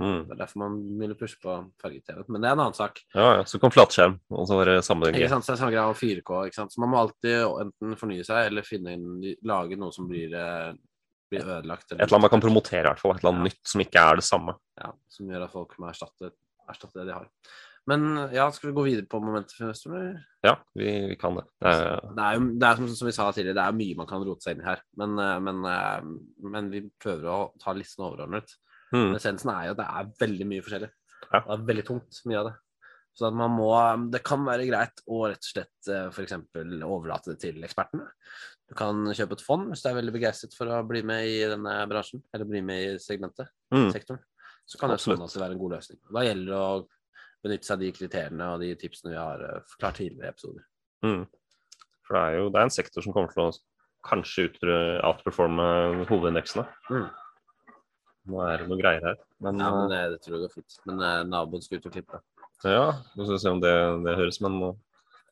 Mm. 0.00 0.22
Det 0.28 0.32
er 0.32 0.38
derfor 0.40 0.58
man 0.62 0.76
ville 0.98 1.14
pushe 1.18 1.36
på 1.42 1.56
farge-TV. 1.82 2.22
Men 2.28 2.40
det 2.40 2.48
er 2.48 2.54
en 2.56 2.62
annen 2.64 2.74
sak. 2.78 3.02
Ja, 3.14 3.26
ja. 3.38 3.42
Så 3.44 3.58
kom 3.60 3.70
flatskjerm, 3.74 4.16
og 4.32 4.46
så 4.48 4.56
var 4.56 4.70
det 4.70 4.78
samme 4.86 5.10
Ikke 5.10 5.18
greie. 5.20 5.28
sant? 5.28 5.44
Så 5.44 5.52
det 5.52 5.58
er 5.58 5.62
samme 5.64 5.74
greia 5.74 5.88
og 5.92 5.98
4K. 6.00 6.38
Ikke 6.48 6.60
sant? 6.62 6.72
Så 6.72 6.80
man 6.80 6.90
må 6.94 7.00
alltid 7.02 7.42
enten 7.66 7.98
fornye 8.00 8.24
seg, 8.24 8.46
eller 8.50 8.62
finne 8.66 8.94
inn, 8.96 9.34
lage 9.44 9.76
noe 9.78 9.92
som 9.92 10.08
blir, 10.08 10.32
eh, 10.34 10.72
blir 11.32 11.44
ødelagt. 11.44 11.90
Et 11.92 11.98
eller 11.98 12.08
annet 12.16 12.24
man 12.28 12.34
kan 12.36 12.40
promotere, 12.46 12.86
i 12.86 12.88
hvert 12.90 13.00
fall. 13.04 13.12
Et 13.16 13.20
eller 13.24 13.32
annet 13.34 13.44
Ja. 13.44 13.50
nytt 13.52 13.68
som 13.74 13.80
ikke 13.84 14.06
er 14.12 14.16
det 14.16 14.24
samme. 14.24 14.56
Ja, 14.80 14.92
som 15.08 15.28
gjør 15.28 15.44
at 15.44 15.52
folk 15.52 15.76
må 15.78 15.90
erstatte, 15.92 16.32
erstatte 16.68 16.94
det 17.02 17.06
de 17.06 17.12
har. 17.18 17.28
Men 17.84 18.30
ja, 18.32 18.48
skal 18.54 18.70
vi 18.70 18.76
gå 18.76 18.84
videre 18.86 19.06
på 19.10 19.18
momentet 19.20 19.56
for 19.56 19.64
investoren? 19.66 19.96
eller? 19.98 20.24
Ja, 20.44 20.56
vi, 20.76 21.08
vi 21.08 21.16
kan 21.18 21.34
det. 21.34 21.44
det 21.60 21.68
er, 21.68 22.00
Det 22.14 22.22
er 22.22 22.34
jo 22.38 22.44
det 22.58 22.68
er 22.68 22.76
som, 22.76 22.88
som 22.94 23.06
vi 23.08 23.12
sa 23.12 23.32
tidligere, 23.32 23.54
det 23.58 23.64
er 23.66 23.72
mye 23.72 23.96
man 23.96 24.06
kan 24.06 24.22
rote 24.22 24.40
seg 24.44 24.54
inn 24.56 24.62
i 24.62 24.68
her. 24.68 24.82
Men, 24.96 25.18
eh, 25.18 25.38
men, 25.40 25.64
eh, 25.66 26.48
men 26.48 26.70
vi 26.70 26.82
prøver 27.02 27.26
å 27.26 27.52
ta 27.58 27.72
listen 27.74 28.04
overordnet. 28.06 28.54
Mm, 28.92 29.14
Essensen 29.18 29.50
er 29.54 29.68
jo 29.70 29.74
at 29.76 29.80
det 29.82 29.88
er 29.88 30.10
veldig 30.22 30.46
mye 30.50 30.64
forskjellig. 30.66 30.90
Ja. 31.22 31.40
Det 31.40 31.54
er 31.56 31.66
veldig 31.72 31.84
tungt, 31.88 32.20
mye 32.28 32.40
av 32.42 32.48
det. 32.50 32.54
Så 33.12 33.28
man 33.36 33.52
må 33.52 33.68
Det 34.10 34.22
kan 34.24 34.40
være 34.46 34.64
greit 34.64 35.02
å 35.04 35.26
rett 35.28 35.44
og 35.44 35.50
slett 35.50 35.90
f.eks. 36.14 36.32
overlate 36.86 37.34
det 37.34 37.40
til 37.42 37.60
ekspertene. 37.66 38.06
Du 38.68 38.74
kan 38.78 39.02
kjøpe 39.12 39.36
et 39.36 39.44
fond 39.44 39.68
hvis 39.68 39.82
du 39.84 39.90
er 39.90 39.98
veldig 39.98 40.14
begeistret 40.14 40.54
for 40.56 40.70
å 40.72 40.78
bli 40.88 41.02
med 41.04 41.26
i 41.28 41.42
denne 41.50 41.74
bransjen, 41.90 42.22
eller 42.32 42.48
bli 42.48 42.62
med 42.64 42.86
i 42.86 42.94
segmentet, 43.02 43.50
mm, 43.74 43.90
sektoren. 43.92 44.22
Så 44.64 44.78
kan 44.80 44.94
Absolutt. 44.94 45.18
det 45.20 45.26
også 45.26 45.42
være 45.42 45.56
en 45.56 45.60
god 45.60 45.74
løsning. 45.76 45.98
Da 46.08 46.22
gjelder 46.24 46.48
det 46.54 46.60
å 46.62 46.86
benytte 47.42 47.66
seg 47.68 47.74
av 47.74 47.82
de 47.82 47.90
kriteriene 47.98 48.48
og 48.54 48.62
de 48.62 48.70
tipsene 48.80 49.12
vi 49.12 49.18
har 49.18 49.42
eh, 49.44 49.60
forklart 49.74 49.98
tidligere 50.00 50.30
i 50.30 50.32
episoder. 50.32 50.64
mm. 51.04 51.22
For 52.02 52.16
det 52.16 52.22
er 52.22 52.38
jo 52.38 52.48
det 52.50 52.58
er 52.58 52.66
en 52.66 52.74
sektor 52.74 53.04
som 53.04 53.12
kommer 53.14 53.30
til 53.30 53.44
å 53.44 53.52
kanskje 54.02 54.48
ut- 54.48 54.64
outperforme 55.06 55.66
hovedindeksene. 56.08 56.64
Mm. 56.90 57.04
Nå 58.30 58.38
er 58.46 58.62
det 58.62 58.68
noe 58.70 58.78
greier 58.78 59.02
her. 59.02 59.18
Men 59.42 59.58
Ja, 59.58 59.70
men 59.74 59.90
eh, 59.90 59.90
det, 59.90 60.00
det 60.14 60.22
tror 60.24 60.36
jeg 60.38 60.44
går 60.46 60.54
fint. 60.54 60.76
Men 60.86 61.02
eh, 61.02 61.20
naboen 61.26 61.62
skal 61.64 61.80
ut 61.80 61.88
og 61.90 61.94
klippe. 61.96 62.20
ja, 62.70 62.84
vi 63.18 63.26
skal 63.26 63.40
se 63.42 63.50
om 63.50 63.60
det, 63.62 63.72
det 64.06 64.16
høres, 64.20 64.38
men 64.44 64.58
må 64.60 64.72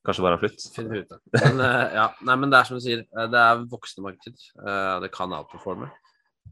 kanskje 0.06 0.24
bare 0.26 0.38
flytte 0.40 0.58
flytt. 0.64 0.74
Finner 0.74 1.02
ut 1.04 1.10
det. 1.12 1.20
Men 1.44 1.60
eh, 1.66 1.96
ja, 2.00 2.06
nei, 2.26 2.36
men 2.42 2.50
det 2.50 2.58
er 2.58 2.66
som 2.70 2.80
du 2.80 2.84
sier, 2.84 3.04
eh, 3.06 3.28
det 3.30 3.42
er 3.46 3.66
voksende 3.70 4.06
marked. 4.08 4.46
eh, 4.66 4.94
Det 5.04 5.12
kan 5.14 5.36
outperforme. 5.38 5.90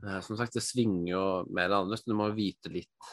Eh, 0.04 0.20
Som 0.22 0.38
sagt, 0.38 0.54
det 0.54 0.62
svinger 0.62 1.08
jo 1.16 1.24
mer 1.50 1.66
eller 1.66 1.80
annerledes. 1.82 2.04
Du 2.06 2.14
må 2.14 2.28
vite 2.36 2.70
litt 2.70 3.10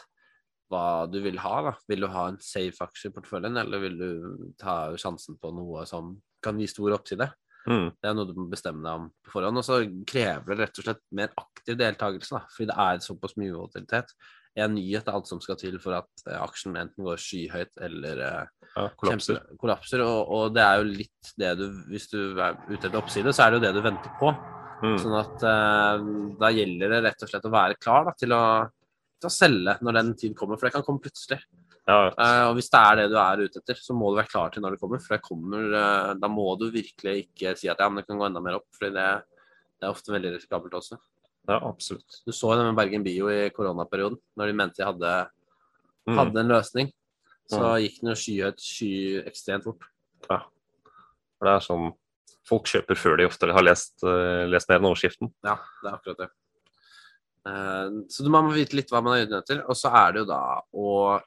hva 0.70 0.84
du 1.10 1.18
vil 1.22 1.38
ha. 1.42 1.56
da. 1.70 1.72
Vil 1.90 2.02
du 2.06 2.08
ha 2.10 2.28
en 2.30 2.38
safe 2.42 2.82
aksje 2.86 3.10
i 3.10 3.14
porteføljen, 3.16 3.58
eller 3.58 3.82
vil 3.82 3.98
du 3.98 4.08
ta 4.58 4.92
sjansen 4.98 5.38
på 5.42 5.50
noe 5.54 5.82
som 5.86 6.14
kan 6.42 6.58
gi 6.62 6.66
stor 6.70 6.94
oppside? 6.98 7.26
Mm, 7.66 7.86
Det 7.98 8.08
er 8.08 8.14
noe 8.14 8.28
du 8.28 8.34
må 8.38 8.46
bestemme 8.50 8.82
deg 8.84 9.00
om 9.02 9.06
på 9.26 9.32
forhånd. 9.34 9.60
Og 9.60 9.66
så 9.66 9.78
krever 10.06 10.54
det 10.54 10.58
rett 10.62 10.80
og 10.80 10.86
slett 10.86 11.02
mer 11.18 11.32
aktiv 11.42 11.78
deltakelse, 11.80 12.34
da, 12.36 12.42
fordi 12.54 12.68
det 12.70 12.76
er 12.86 13.00
såpass 13.04 13.36
mye 13.40 13.54
volatilitet. 13.54 14.12
En 14.56 14.72
nyhet 14.72 15.04
er 15.04 15.16
alt 15.18 15.28
som 15.28 15.40
skal 15.44 15.58
til 15.60 15.74
for 15.82 15.98
at 15.98 16.22
eh, 16.30 16.38
aksjen 16.40 16.78
enten 16.80 17.04
går 17.04 17.18
skyhøyt 17.20 17.74
eller 17.84 18.22
eh, 18.24 18.68
ja, 18.70 18.86
kollapser. 18.96 19.40
Kjemper, 19.42 19.58
kollapser. 19.60 20.04
Og, 20.06 20.30
og 20.32 20.54
det 20.56 20.62
er 20.64 20.78
jo 20.80 20.86
litt 21.02 21.32
det 21.36 21.50
du 21.60 21.66
Hvis 21.90 22.08
du 22.12 22.20
er 22.40 22.56
ute 22.70 22.86
etter 22.86 22.96
oppside, 22.96 23.34
så 23.36 23.44
er 23.44 23.52
det 23.52 23.58
jo 23.60 23.64
det 23.66 23.74
du 23.76 23.82
venter 23.84 24.14
på. 24.20 24.32
Mm, 24.76 24.96
Sånn 25.00 25.18
at 25.18 25.44
eh, 25.48 26.06
da 26.40 26.50
gjelder 26.52 26.94
det 26.94 27.02
rett 27.04 27.26
og 27.26 27.30
slett 27.32 27.48
å 27.48 27.52
være 27.52 27.76
klar 27.80 28.08
da, 28.08 28.16
til, 28.16 28.32
å, 28.36 28.42
til 29.20 29.28
å 29.28 29.32
selge 29.32 29.76
når 29.84 29.98
den 30.00 30.16
tid 30.24 30.34
kommer, 30.38 30.56
for 30.60 30.68
det 30.68 30.76
kan 30.78 30.84
komme 30.86 31.04
plutselig. 31.04 31.42
Ja, 31.86 31.96
Uh, 32.18 32.48
og 32.50 32.54
hvis 32.58 32.68
det 32.72 32.80
er 32.82 32.96
det 32.96 33.10
du 33.12 33.16
er 33.22 33.42
ute 33.46 33.60
etter, 33.60 33.74
så 33.78 33.94
må 33.94 34.10
du 34.10 34.16
være 34.18 34.30
klar 34.32 34.50
til 34.50 34.62
når 34.62 34.74
det 34.74 34.80
kommer. 34.80 34.98
For 34.98 35.14
det 35.16 35.22
kommer, 35.22 35.68
uh, 35.70 36.14
da 36.18 36.28
må 36.28 36.46
du 36.58 36.64
virkelig 36.74 37.28
ikke 37.28 37.52
si 37.58 37.68
at 37.70 37.78
ja, 37.78 37.88
men 37.88 38.02
det 38.02 38.08
kan 38.08 38.18
gå 38.18 38.26
enda 38.26 38.40
mer 38.42 38.56
opp. 38.58 38.66
For 38.74 38.90
det, 38.90 39.22
Det 39.76 39.84
er 39.84 39.92
ofte 39.92 40.08
veldig 40.10 40.30
risikabelt 40.34 40.72
også. 40.72 40.96
Ja, 41.46 41.58
absolutt. 41.60 42.22
Du 42.24 42.32
så 42.32 42.48
jo 42.54 42.56
det 42.58 42.64
med 42.64 42.76
Bergen 42.78 43.02
Bio 43.04 43.28
i 43.28 43.50
koronaperioden, 43.50 44.16
når 44.36 44.46
de 44.46 44.52
mente 44.56 44.76
de 44.80 44.86
hadde, 44.88 45.28
Mm. 46.08 46.16
hadde 46.16 46.40
en 46.40 46.48
løsning. 46.48 46.92
Så 47.50 47.60
Mm. 47.60 47.82
gikk 47.84 48.00
den 48.00 48.08
jo 48.08 48.14
skyhøyt, 48.16 48.58
sky 48.58 49.22
ekstremt 49.26 49.64
fort. 49.64 49.82
Ja. 50.30 50.38
For 51.38 51.44
det 51.46 51.54
er 51.54 51.66
sånn 51.68 51.92
Folk 52.46 52.62
kjøper 52.64 52.94
før 52.96 53.16
de 53.18 53.26
ofte 53.26 53.52
har 53.52 53.62
lest, 53.62 54.02
uh, 54.04 54.46
lest 54.46 54.68
mer 54.68 54.78
enn 54.78 54.86
overskriften. 54.86 55.32
Ja, 55.44 55.56
det 55.82 55.92
er 55.92 55.96
akkurat 55.98 56.18
det. 56.18 56.28
Så 58.08 58.22
du- 58.24 58.30
man 58.30 58.44
må 58.44 58.54
vite 58.54 58.74
litt 58.74 58.88
hva 58.90 59.02
man 59.02 59.18
er 59.18 59.26
ute 59.26 59.38
etter. 59.42 59.64
Og 59.68 59.74
så 59.74 59.92
er 59.92 60.12
det 60.12 60.18
jo 60.20 60.24
da 60.26 60.60
å 60.74 61.20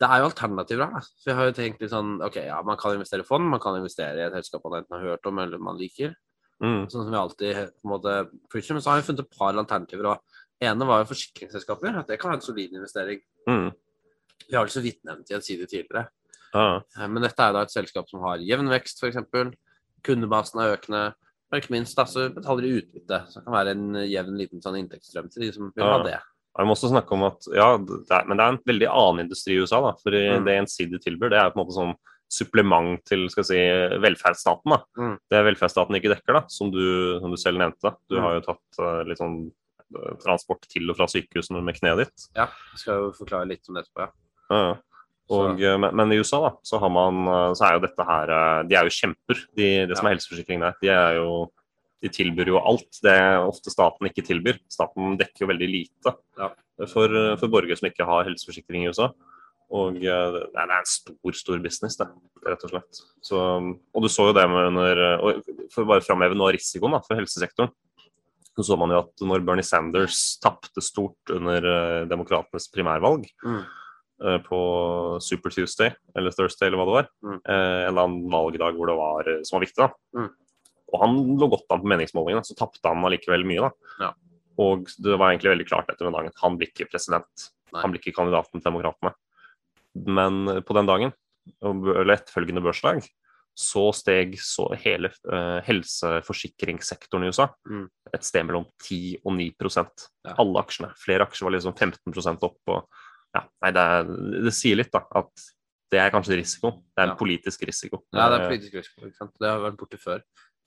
Det 0.00 0.08
er 0.08 0.22
jo 0.22 0.30
alternativer 0.30 0.86
her. 0.86 0.96
da. 0.96 1.00
Så 1.04 1.28
vi 1.28 1.36
har 1.36 1.48
jo 1.50 1.56
tenkt 1.56 1.82
litt 1.82 1.92
sånn 1.92 2.16
OK, 2.24 2.38
ja, 2.46 2.60
man 2.64 2.78
kan 2.80 2.96
investere 2.96 3.24
i 3.24 3.28
fond, 3.28 3.44
man 3.52 3.60
kan 3.60 3.76
investere 3.76 4.16
i 4.16 4.26
et 4.26 4.36
selskap 4.38 4.64
man 4.64 4.80
enten 4.80 4.96
har 4.96 5.12
hørt 5.12 5.28
om 5.28 5.40
eller 5.42 5.60
man 5.60 5.80
liker. 5.80 6.14
Mm. 6.60 6.86
Sånn 6.92 7.04
som 7.04 7.12
vi 7.12 7.20
alltid 7.20 7.60
på 7.68 7.88
en 7.88 7.92
måte 7.94 8.14
preacher. 8.52 8.76
Men 8.76 8.84
så 8.84 8.92
har 8.92 9.00
vi 9.00 9.06
funnet 9.08 9.26
et 9.26 9.36
par 9.36 9.52
alternativer. 9.52 10.08
Og 10.12 10.68
ene 10.70 10.88
var 10.88 11.02
jo 11.02 11.10
forsikringsselskaper. 11.12 12.00
At 12.00 12.12
det 12.12 12.20
kan 12.20 12.32
være 12.32 12.40
en 12.40 12.46
solid 12.46 12.76
investering. 12.76 13.20
Mm. 13.48 13.68
Vi 14.46 14.56
har 14.56 14.64
vel 14.64 14.72
så 14.72 14.84
vidt 14.84 15.02
nevnt 15.08 15.32
gjensidig 15.32 15.68
tidligere. 15.68 16.08
Ah. 16.56 16.80
Men 17.06 17.22
dette 17.24 17.44
er 17.44 17.54
da 17.54 17.64
et 17.64 17.72
selskap 17.72 18.08
som 18.10 18.24
har 18.26 18.42
jevn 18.42 18.72
vekst, 18.72 19.04
f.eks. 19.04 19.20
Kundebasen 20.06 20.62
er 20.62 20.76
økende. 20.78 21.04
Og 21.50 21.58
ikke 21.58 21.74
minst 21.74 21.98
da, 21.98 22.06
så 22.06 22.28
betaler 22.32 22.66
de 22.66 22.76
utbytte. 22.80 23.22
Så 23.28 23.40
det 23.40 23.46
kan 23.46 23.56
være 23.56 23.76
en 23.76 24.02
jevn 24.06 24.36
liten 24.38 24.64
sånn 24.64 24.78
inntektsstrøm 24.80 25.30
til 25.32 25.46
de 25.46 25.52
som 25.56 25.72
vil 25.74 25.86
ha 25.86 26.02
det. 26.06 26.18
Jeg 26.58 26.66
må 26.66 26.74
også 26.74 26.90
snakke 26.90 27.12
om 27.14 27.22
at 27.28 27.46
ja, 27.54 27.76
det 27.78 28.10
er, 28.10 28.24
men 28.26 28.36
det 28.36 28.44
er 28.44 28.52
en 28.56 28.62
veldig 28.66 28.88
annen 28.90 29.24
industri 29.26 29.54
i 29.54 29.60
USA. 29.62 29.80
da, 29.84 29.92
for 30.02 30.10
Mm. 30.10 30.44
Det 30.44 30.56
Gjensidige 30.58 31.02
tilbyr, 31.04 31.30
det 31.30 31.38
er 31.38 31.50
på 31.50 31.60
en 31.60 31.64
måte 31.66 31.76
sånn 31.78 31.94
supplement 32.30 33.00
til 33.06 33.28
skal 33.30 33.44
si, 33.44 33.56
velferdsstaten. 34.02 34.70
da. 34.70 34.80
Mm. 34.98 35.14
Det 35.30 35.44
velferdsstaten 35.46 35.96
ikke 35.98 36.12
dekker, 36.14 36.32
da, 36.38 36.42
som 36.48 36.70
du, 36.70 37.18
som 37.20 37.30
du 37.30 37.36
selv 37.36 37.58
nevnte. 37.58 37.94
Du 38.08 38.16
Mm. 38.18 38.22
har 38.22 38.34
jo 38.34 38.40
tatt 38.46 38.78
uh, 38.78 39.02
litt 39.04 39.18
sånn 39.18 39.50
eh, 39.94 40.14
transport 40.22 40.62
til 40.70 40.90
og 40.90 40.96
fra 40.96 41.06
sykehusene 41.10 41.62
med 41.62 41.74
kneet 41.78 41.98
ditt. 42.04 42.28
Ja, 42.36 42.46
jeg 42.74 42.78
skal 42.78 42.94
jo 43.02 43.10
forklare 43.12 43.48
litt 43.48 43.66
om 43.68 43.74
det 43.74 43.84
etterpå. 43.86 44.06
Ja. 44.06 44.10
Ja. 44.50 44.76
Og, 45.30 45.60
eh, 45.62 45.76
men, 45.78 45.94
men 45.94 46.12
i 46.12 46.18
USA 46.18 46.40
da, 46.48 46.52
så, 46.62 46.78
har 46.82 46.90
man, 46.90 47.24
så 47.54 47.66
er 47.66 47.74
jo 47.78 47.86
dette 47.86 48.02
her 48.06 48.26
De 48.66 48.74
er 48.74 48.84
jo 48.86 48.90
kjemper, 48.94 49.38
de, 49.56 49.86
det 49.86 49.96
som 49.96 50.06
Ja. 50.06 50.10
er 50.10 50.14
helseforsikring 50.16 50.60
der. 50.60 50.74
De 50.82 50.88
er 50.88 51.14
jo 51.18 51.50
de 52.02 52.08
tilbyr 52.08 52.48
jo 52.54 52.60
alt. 52.60 53.00
Det 53.04 53.16
ofte 53.44 53.72
staten 53.72 54.08
ikke 54.08 54.24
tilbyr. 54.26 54.58
Staten 54.72 55.18
dekker 55.20 55.44
jo 55.44 55.50
veldig 55.52 55.68
lite 55.70 56.14
Ja. 56.40 56.50
for, 56.88 57.12
for 57.36 57.48
borgere 57.52 57.76
som 57.76 57.90
ikke 57.90 58.06
har 58.08 58.24
helseforsikring 58.28 58.84
i 58.86 58.88
USA. 58.92 59.10
Og 59.70 60.00
eh, 60.02 60.38
det 60.38 60.58
er 60.58 60.72
en 60.74 60.88
stor, 60.88 61.36
stor 61.36 61.60
business, 61.62 61.96
det, 62.00 62.08
rett 62.48 62.64
og 62.66 62.72
slett. 62.72 63.02
Så, 63.22 63.36
og 63.38 64.02
du 64.02 64.08
så 64.10 64.30
jo 64.30 64.34
det 64.34 64.46
med 64.50 64.70
under 64.72 65.02
For 65.70 65.84
bare 65.86 66.02
framheve 66.02 66.34
noe 66.34 66.48
av 66.50 66.56
risikoen 66.56 66.96
da, 66.96 67.02
for 67.06 67.20
helsesektoren. 67.20 67.70
Så 68.58 68.64
så 68.66 68.76
man 68.76 68.90
jo 68.90 68.98
at 69.04 69.22
når 69.24 69.44
Bernie 69.46 69.64
Sanders 69.64 70.38
tapte 70.42 70.82
stort 70.82 71.30
under 71.32 71.62
uh, 71.64 72.08
demokratenes 72.10 72.66
primærvalg, 72.74 73.28
Mm. 73.46 73.60
eh, 74.26 74.38
på 74.44 74.58
Super 75.22 75.50
Tuesday, 75.54 75.94
eller 76.18 76.34
Thursday, 76.34 76.66
eller 76.66 76.76
hva 76.80 76.86
det 76.88 76.96
var. 76.98 77.06
Mm. 77.24 77.38
En 77.46 77.86
eller 77.92 78.02
annen 78.02 78.26
valgdag 78.34 78.74
hvor 78.76 78.90
det 78.90 78.96
var, 78.98 79.30
som 79.46 79.56
var 79.56 79.64
viktig. 79.64 79.78
da. 79.86 79.88
Mm. 80.18 80.28
Og 80.92 81.00
han 81.04 81.16
lå 81.40 81.48
godt 81.52 81.70
an 81.70 81.82
på 81.84 81.90
meningsmålingene, 81.92 82.44
så 82.46 82.56
tapte 82.58 82.82
han 82.88 83.04
allikevel 83.06 83.44
mye. 83.46 83.68
da. 83.68 83.94
Ja. 84.06 84.10
Og 84.60 84.90
det 84.98 85.16
var 85.16 85.30
egentlig 85.32 85.54
veldig 85.54 85.68
klart 85.70 85.88
etter 85.92 86.04
den 86.08 86.16
dagen 86.16 86.34
han 86.42 86.58
blir 86.58 86.68
ikke 86.72 86.90
president. 86.90 87.48
Nei. 87.72 87.80
Han 87.84 87.92
blir 87.94 88.02
ikke 88.02 88.16
kandidaten 88.18 88.58
til 88.60 88.66
Demokratene. 88.66 89.14
Men 90.06 90.40
eh, 90.48 90.60
på 90.66 90.74
den 90.76 90.86
dagen, 90.90 91.12
eller 91.62 92.16
etterfølgende 92.16 92.62
børsdag, 92.62 93.06
så 93.60 93.88
steg 93.92 94.36
så 94.40 94.68
hele 94.78 95.10
uh, 95.28 95.58
helseforsikringssektoren 95.66 97.24
i 97.26 97.30
USA 97.32 97.48
Mm. 97.68 97.88
et 98.14 98.24
sted 98.24 98.46
mellom 98.46 98.64
10 98.82 99.18
og 99.24 99.32
9 99.36 99.54
Ja. 100.24 100.34
Alle 100.38 100.60
aksjene. 100.62 100.92
Flere 100.96 101.26
aksjer 101.26 101.44
var 101.44 101.52
liksom 101.52 101.74
15 101.76 102.38
opp. 102.42 102.58
og 102.68 102.86
ja, 103.34 103.42
nei, 103.62 103.70
det, 103.70 103.80
er, 103.80 104.04
det 104.46 104.52
sier 104.54 104.76
litt, 104.76 104.92
da. 104.92 105.02
At 105.14 105.30
det 105.90 105.98
er 105.98 106.10
kanskje 106.10 106.38
risiko. 106.38 106.70
Det 106.94 107.02
er 107.02 107.02
en 107.02 107.08
Ja. 107.10 107.16
politisk 107.16 107.62
risiko. 107.66 108.04
ja, 108.14 108.28
det 108.30 108.40
er 108.40 108.48
politisk 108.48 108.74
risiko. 108.74 109.30
Det 109.40 109.48
har 109.48 109.58
vært 109.60 109.76
borte 109.76 109.98
før 109.98 110.22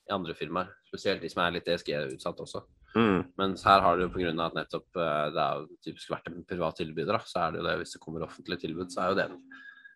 i 0.09 0.13
andre 0.13 0.33
firmaer. 0.37 0.69
Spesielt 0.89 1.21
de 1.23 1.29
som 1.31 1.43
er 1.45 1.51
litt 1.57 1.67
ESG-utsatt 1.71 2.39
også. 2.43 2.63
Mm, 2.95 3.23
Mens 3.39 3.63
her 3.65 3.81
har 3.81 3.97
det 3.97 4.05
jo 4.05 4.13
pga. 4.13 4.33
at 4.45 4.53
nettopp 4.53 4.97
eh, 5.01 5.29
det 5.33 5.41
er 5.41 5.61
jo 5.63 5.67
typisk 5.83 6.09
vært 6.13 6.27
en 6.29 6.43
privat 6.45 6.75
tilbyder, 6.77 7.15
da, 7.17 7.21
så 7.25 7.47
er 7.47 7.51
det 7.51 7.61
jo 7.61 7.67
det. 7.67 7.77
Hvis 7.81 7.93
det 7.95 8.01
kommer 8.03 8.25
offentlig 8.27 8.59
tilbud, 8.61 8.91
så 8.93 9.01
er 9.01 9.09
jo 9.09 9.15
det 9.17 9.25
en, 9.31 9.39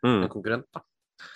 mm, 0.05 0.23
en 0.23 0.29
konkurrent. 0.33 0.65
da. 0.73 0.81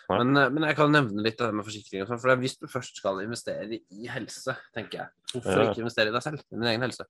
Ja. 0.09 0.17
Men, 0.23 0.37
eh, 0.37 0.49
men 0.53 0.63
jeg 0.69 0.75
kan 0.77 0.91
nevne 0.93 1.21
litt 1.25 1.37
det 1.37 1.53
med 1.53 1.65
forsikring. 1.65 2.05
sånn, 2.07 2.19
for 2.21 2.35
Hvis 2.37 2.57
du 2.59 2.67
først 2.67 2.95
skal 2.97 3.21
investere 3.21 3.79
i 3.91 4.07
helse, 4.07 4.55
tenker 4.73 4.99
jeg, 5.03 5.07
hvorfor 5.33 5.57
Ja. 5.63 5.69
ikke 5.71 5.81
investere 5.85 6.09
i 6.09 6.11
deg 6.17 6.21
selv? 6.23 6.39
I 6.39 6.55
din 6.55 6.63
egen 6.71 6.81
helse? 6.81 7.05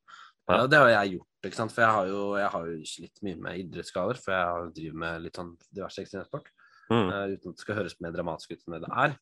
Ja. 0.50 0.58
Ja, 0.58 0.68
det 0.68 0.78
har 0.80 0.90
jeg 0.90 1.18
gjort. 1.20 1.28
ikke 1.46 1.56
sant? 1.56 1.72
For 1.72 1.82
jeg 1.82 1.92
har 1.92 2.06
jo, 2.08 2.36
jeg 2.36 2.50
har 2.50 2.66
jo 2.66 2.78
slitt 2.84 3.22
mye 3.24 3.36
med 3.40 3.60
idrettsskader, 3.60 4.18
for 4.18 4.32
jeg 4.34 4.74
driver 4.76 4.98
med 4.98 5.22
litt 5.22 5.34
sånn 5.36 5.56
diverse 5.74 6.00
ekstremsport. 6.04 6.48
Mm, 6.90 7.08
Uh, 7.12 7.26
uten 7.36 7.52
at 7.52 7.58
det 7.58 7.64
skal 7.64 7.76
høres 7.78 7.96
mer 8.02 8.12
dramatisk 8.16 8.52
ut 8.56 8.64
enn 8.68 8.74
det 8.78 8.82
det 8.86 8.92
er. 9.04 9.14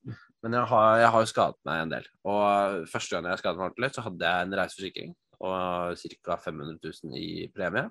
Men 0.44 0.54
jeg 0.54 0.70
har, 0.72 0.98
jeg 1.04 1.10
har 1.16 1.22
jo 1.26 1.32
skadet 1.34 1.60
meg 1.66 1.82
en 1.84 1.90
del. 1.94 2.08
Og 2.26 2.88
første 2.90 3.16
gang 3.16 3.26
jeg 3.30 3.42
skadet 3.42 3.60
meg 3.60 3.68
ordentlig, 3.72 3.92
så 3.96 4.06
hadde 4.06 4.26
jeg 4.32 4.48
en 4.48 4.58
reiseforsikring 4.62 5.16
og 5.40 5.98
ca. 6.26 6.36
500 6.46 6.80
000 7.04 7.18
i 7.20 7.48
premie. 7.56 7.86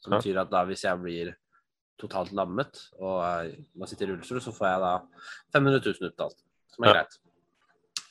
Som 0.00 0.12
Ja. 0.12 0.18
betyr 0.20 0.40
at 0.40 0.50
da 0.50 0.64
hvis 0.64 0.84
jeg 0.84 1.00
blir 1.02 1.34
totalt 1.98 2.32
lammet 2.36 2.76
og 3.00 3.52
man 3.74 3.88
sitter 3.88 4.04
sitte 4.04 4.04
i 4.04 4.10
rullestol, 4.12 4.40
så 4.44 4.52
får 4.52 4.66
jeg 4.68 4.80
da 4.84 4.92
500 5.56 5.80
000 5.80 6.10
utbetalt. 6.10 6.38
Som 6.74 6.84
er 6.84 6.88
Ja. 6.88 6.94
greit. 7.00 7.18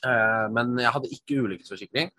Uh, 0.04 0.46
men 0.52 0.76
jeg 0.78 0.92
hadde 0.92 1.08
ikke 1.10 1.42
ulykkesforsikring, 1.42 2.10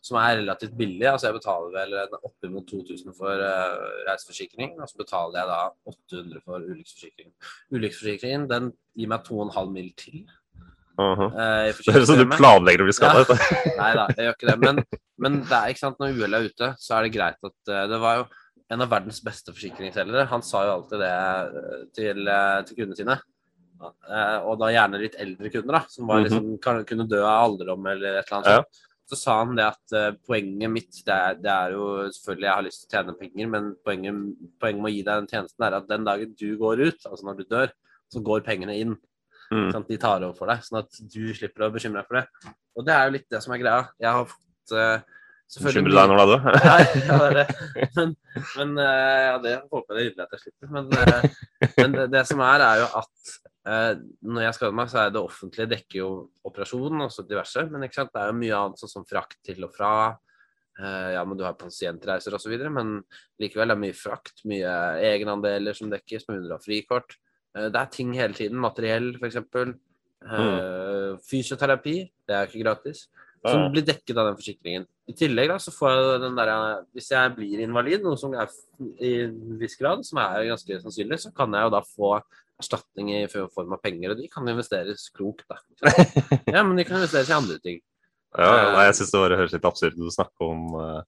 som 0.00 0.18
er 0.20 0.38
relativt 0.40 0.76
billig. 0.78 1.06
Altså 1.10 1.28
jeg 1.28 1.38
betaler 1.38 1.74
vel 1.74 2.18
oppimot 2.22 2.66
2000 2.70 3.14
for 3.18 3.42
uh, 3.42 3.86
reiseforsikring, 4.08 4.76
og 4.80 4.88
så 4.90 5.00
betaler 5.00 5.40
jeg 5.40 5.50
da 5.50 5.60
800 5.92 6.42
for 6.44 6.64
ulykkesforsikring. 6.64 7.32
Ulykkesforsikringen 7.74 8.48
den 8.50 8.72
gir 8.98 9.10
meg 9.10 9.26
2,5 9.26 9.72
mil 9.74 9.90
til. 9.98 10.26
Uh 10.98 11.14
-huh. 11.14 11.30
i 11.68 11.72
Det 11.72 11.94
høres 11.94 12.10
ut 12.10 12.14
som 12.16 12.18
du 12.18 12.36
planlegger 12.36 12.82
å 12.82 12.88
bli 12.88 12.92
skadet. 12.92 13.28
Nei 13.80 13.92
da, 13.94 14.08
jeg 14.16 14.24
gjør 14.24 14.34
ikke 14.34 14.50
det. 14.50 14.58
Men, 14.58 14.84
men 15.18 15.40
det 15.42 15.56
er 15.58 15.68
ikke 15.70 15.84
sant, 15.86 15.98
når 16.00 16.14
uhellet 16.18 16.38
er 16.40 16.48
ute, 16.50 16.74
så 16.78 16.94
er 16.94 17.02
det 17.02 17.12
greit 17.14 17.38
at 17.44 17.68
eh, 17.68 17.86
Det 17.88 18.00
var 18.00 18.16
jo 18.16 18.24
en 18.70 18.82
av 18.82 18.90
verdens 18.90 19.20
beste 19.24 19.52
forsikringsselgere. 19.54 20.26
Han 20.26 20.42
sa 20.42 20.64
jo 20.66 20.72
alltid 20.72 20.98
det 21.00 21.12
eh, 21.12 21.84
til, 21.94 22.28
eh, 22.28 22.62
til 22.66 22.76
kundene 22.76 22.96
sine. 22.96 23.16
Eh, 23.78 24.38
og 24.42 24.58
da 24.58 24.72
gjerne 24.74 25.00
litt 25.00 25.16
eldre 25.22 25.50
kunder, 25.54 25.78
da, 25.78 25.82
som 25.88 26.06
var 26.10 26.18
Mhm. 26.18 26.24
liksom, 26.26 26.58
kan, 26.60 26.84
kunne 26.84 27.08
dø 27.08 27.22
av 27.22 27.44
alderdom 27.46 27.86
eller 27.86 28.18
et 28.18 28.26
eller 28.26 28.38
annet 28.38 28.56
Ja. 28.56 28.62
Så 29.08 29.16
sa 29.16 29.38
han 29.40 29.56
det 29.56 29.64
at 29.64 29.94
uh, 29.96 30.16
poenget 30.28 30.72
mitt 30.72 31.00
det 31.06 31.14
er, 31.14 31.36
det 31.40 31.50
er 31.52 31.74
jo 31.76 31.84
selvfølgelig 32.12 32.48
jeg 32.48 32.54
har 32.54 32.66
lyst 32.66 32.82
til 32.82 32.88
å 32.88 32.92
tjene 32.92 33.16
penger, 33.16 33.50
men 33.54 33.70
poenget, 33.86 34.24
poenget 34.60 34.84
med 34.84 34.90
å 34.90 34.94
gi 34.94 35.04
deg 35.06 35.22
den 35.22 35.30
tjenesten 35.30 35.64
er 35.64 35.76
at 35.78 35.88
den 35.88 36.08
dagen 36.08 36.34
du 36.36 36.48
går 36.60 36.82
ut, 36.84 37.06
altså 37.08 37.28
når 37.28 37.38
du 37.38 37.44
dør, 37.48 37.72
så 38.12 38.24
går 38.24 38.44
pengene 38.44 38.76
inn. 38.76 38.96
Mm. 39.48 39.70
Sånn 39.72 39.86
de 39.88 39.96
tar 40.00 40.26
over 40.26 40.36
for 40.36 40.52
deg, 40.52 40.60
sånn 40.66 40.82
at 40.82 41.00
du 41.00 41.22
slipper 41.36 41.64
å 41.64 41.70
bekymre 41.72 42.02
deg 42.02 42.10
for 42.10 42.20
det. 42.20 42.52
Og 42.76 42.84
det 42.84 42.94
er 42.94 43.06
jo 43.06 43.14
litt 43.16 43.30
det 43.32 43.40
som 43.44 43.54
er 43.56 43.62
greia. 43.62 43.86
Jeg 43.96 44.12
har 44.18 44.28
fått 44.28 44.76
uh, 44.76 45.17
Bekymrer 45.48 45.94
deg 45.96 46.10
når 46.10 46.18
du 46.20 46.32
er? 46.34 46.56
Nei, 46.68 46.80
ja, 47.08 47.18
det 47.18 47.26
er 47.26 47.36
det. 47.38 47.90
Men, 47.96 48.14
men 48.58 48.80
eh, 48.84 49.20
ja, 49.24 49.36
det 49.44 49.52
håper 49.72 50.00
jeg 50.00 50.10
inderlig 50.10 50.26
at 50.26 50.34
jeg 50.36 50.42
slipper. 50.44 50.72
Men, 50.74 50.90
eh, 50.92 51.70
men 51.78 51.94
det, 51.96 52.06
det 52.12 52.24
som 52.28 52.42
er, 52.44 52.64
er 52.66 52.82
jo 52.82 52.88
at 53.00 53.32
eh, 53.72 53.92
når 54.28 54.44
jeg 54.44 54.56
skader 54.58 54.78
meg, 54.80 54.90
så 54.92 55.02
er 55.02 55.14
det 55.14 55.22
offentlige 55.22 55.70
dekker 55.72 56.00
jo 56.02 56.10
operasjonen 56.50 57.06
og 57.06 57.14
så 57.14 57.24
diverse. 57.28 57.64
Men 57.72 57.86
det 57.86 57.92
er 57.96 58.32
jo 58.32 58.40
mye 58.42 58.58
annet, 58.58 58.82
sånn 58.82 58.92
som 58.98 59.06
frakt 59.08 59.40
til 59.46 59.64
og 59.64 59.72
fra. 59.76 59.92
Ja, 60.78 61.24
men 61.26 61.34
du 61.34 61.40
har 61.42 61.56
pasientreiser 61.58 62.36
osv. 62.36 62.52
Men 62.70 63.00
likevel 63.42 63.66
er 63.66 63.74
det 63.74 63.82
mye 63.82 63.96
frakt, 63.98 64.44
mye 64.46 64.74
egenandeler 65.08 65.74
som 65.74 65.90
dekkes, 65.90 66.28
med 66.28 66.44
100 66.44 66.60
frikort. 66.62 67.16
Eh, 67.56 67.68
det 67.72 67.80
er 67.80 67.92
ting 67.92 68.12
hele 68.16 68.36
tiden. 68.36 68.60
Materiell, 68.62 69.14
f.eks. 69.18 69.40
Uh, 70.18 71.14
fysioterapi, 71.22 72.00
det 72.26 72.34
er 72.34 72.44
jo 72.44 72.50
ikke 72.50 72.64
gratis. 72.64 73.06
Som 73.46 73.68
blir 73.72 73.86
dekket 73.86 74.18
av 74.18 74.30
den 74.30 74.38
forsikringen. 74.38 74.86
I 75.08 75.14
tillegg 75.16 75.48
da, 75.48 75.56
så 75.62 75.72
får 75.72 75.94
jeg 75.94 76.20
den 76.26 76.36
der, 76.36 76.50
Hvis 76.96 77.10
jeg 77.14 77.32
blir 77.36 77.62
invalid, 77.64 78.02
noe 78.04 78.18
som 78.20 78.34
er 78.36 78.50
i 79.00 79.14
en 79.24 79.56
viss 79.60 79.78
grad, 79.80 80.04
som 80.04 80.20
er 80.20 80.50
ganske 80.50 80.80
sannsynlig, 80.82 81.20
så 81.22 81.32
kan 81.36 81.54
jeg 81.56 81.68
jo 81.68 81.72
da 81.72 81.80
få 81.86 82.18
erstatning 82.58 83.12
i 83.14 83.20
form 83.30 83.72
av 83.76 83.80
penger, 83.80 84.12
og 84.12 84.20
de 84.20 84.28
kan 84.32 84.48
investeres 84.50 85.08
klokt. 85.14 85.46
da. 85.48 85.60
Ja, 86.54 86.64
men 86.64 86.76
de 86.76 86.84
kan 86.84 86.98
investeres 86.98 87.30
i 87.30 87.36
andre 87.36 87.58
ting. 87.62 87.80
Ja, 88.36 88.74
nei, 88.74 88.84
jeg 88.90 88.98
syns 88.98 89.12
det 89.14 89.22
bare 89.22 89.38
høres 89.40 89.54
litt 89.54 89.68
absurd 89.68 89.96
ut 89.96 90.10
å 90.10 90.12
snakke 90.12 90.44
om 90.44 90.74
uh, 90.76 91.00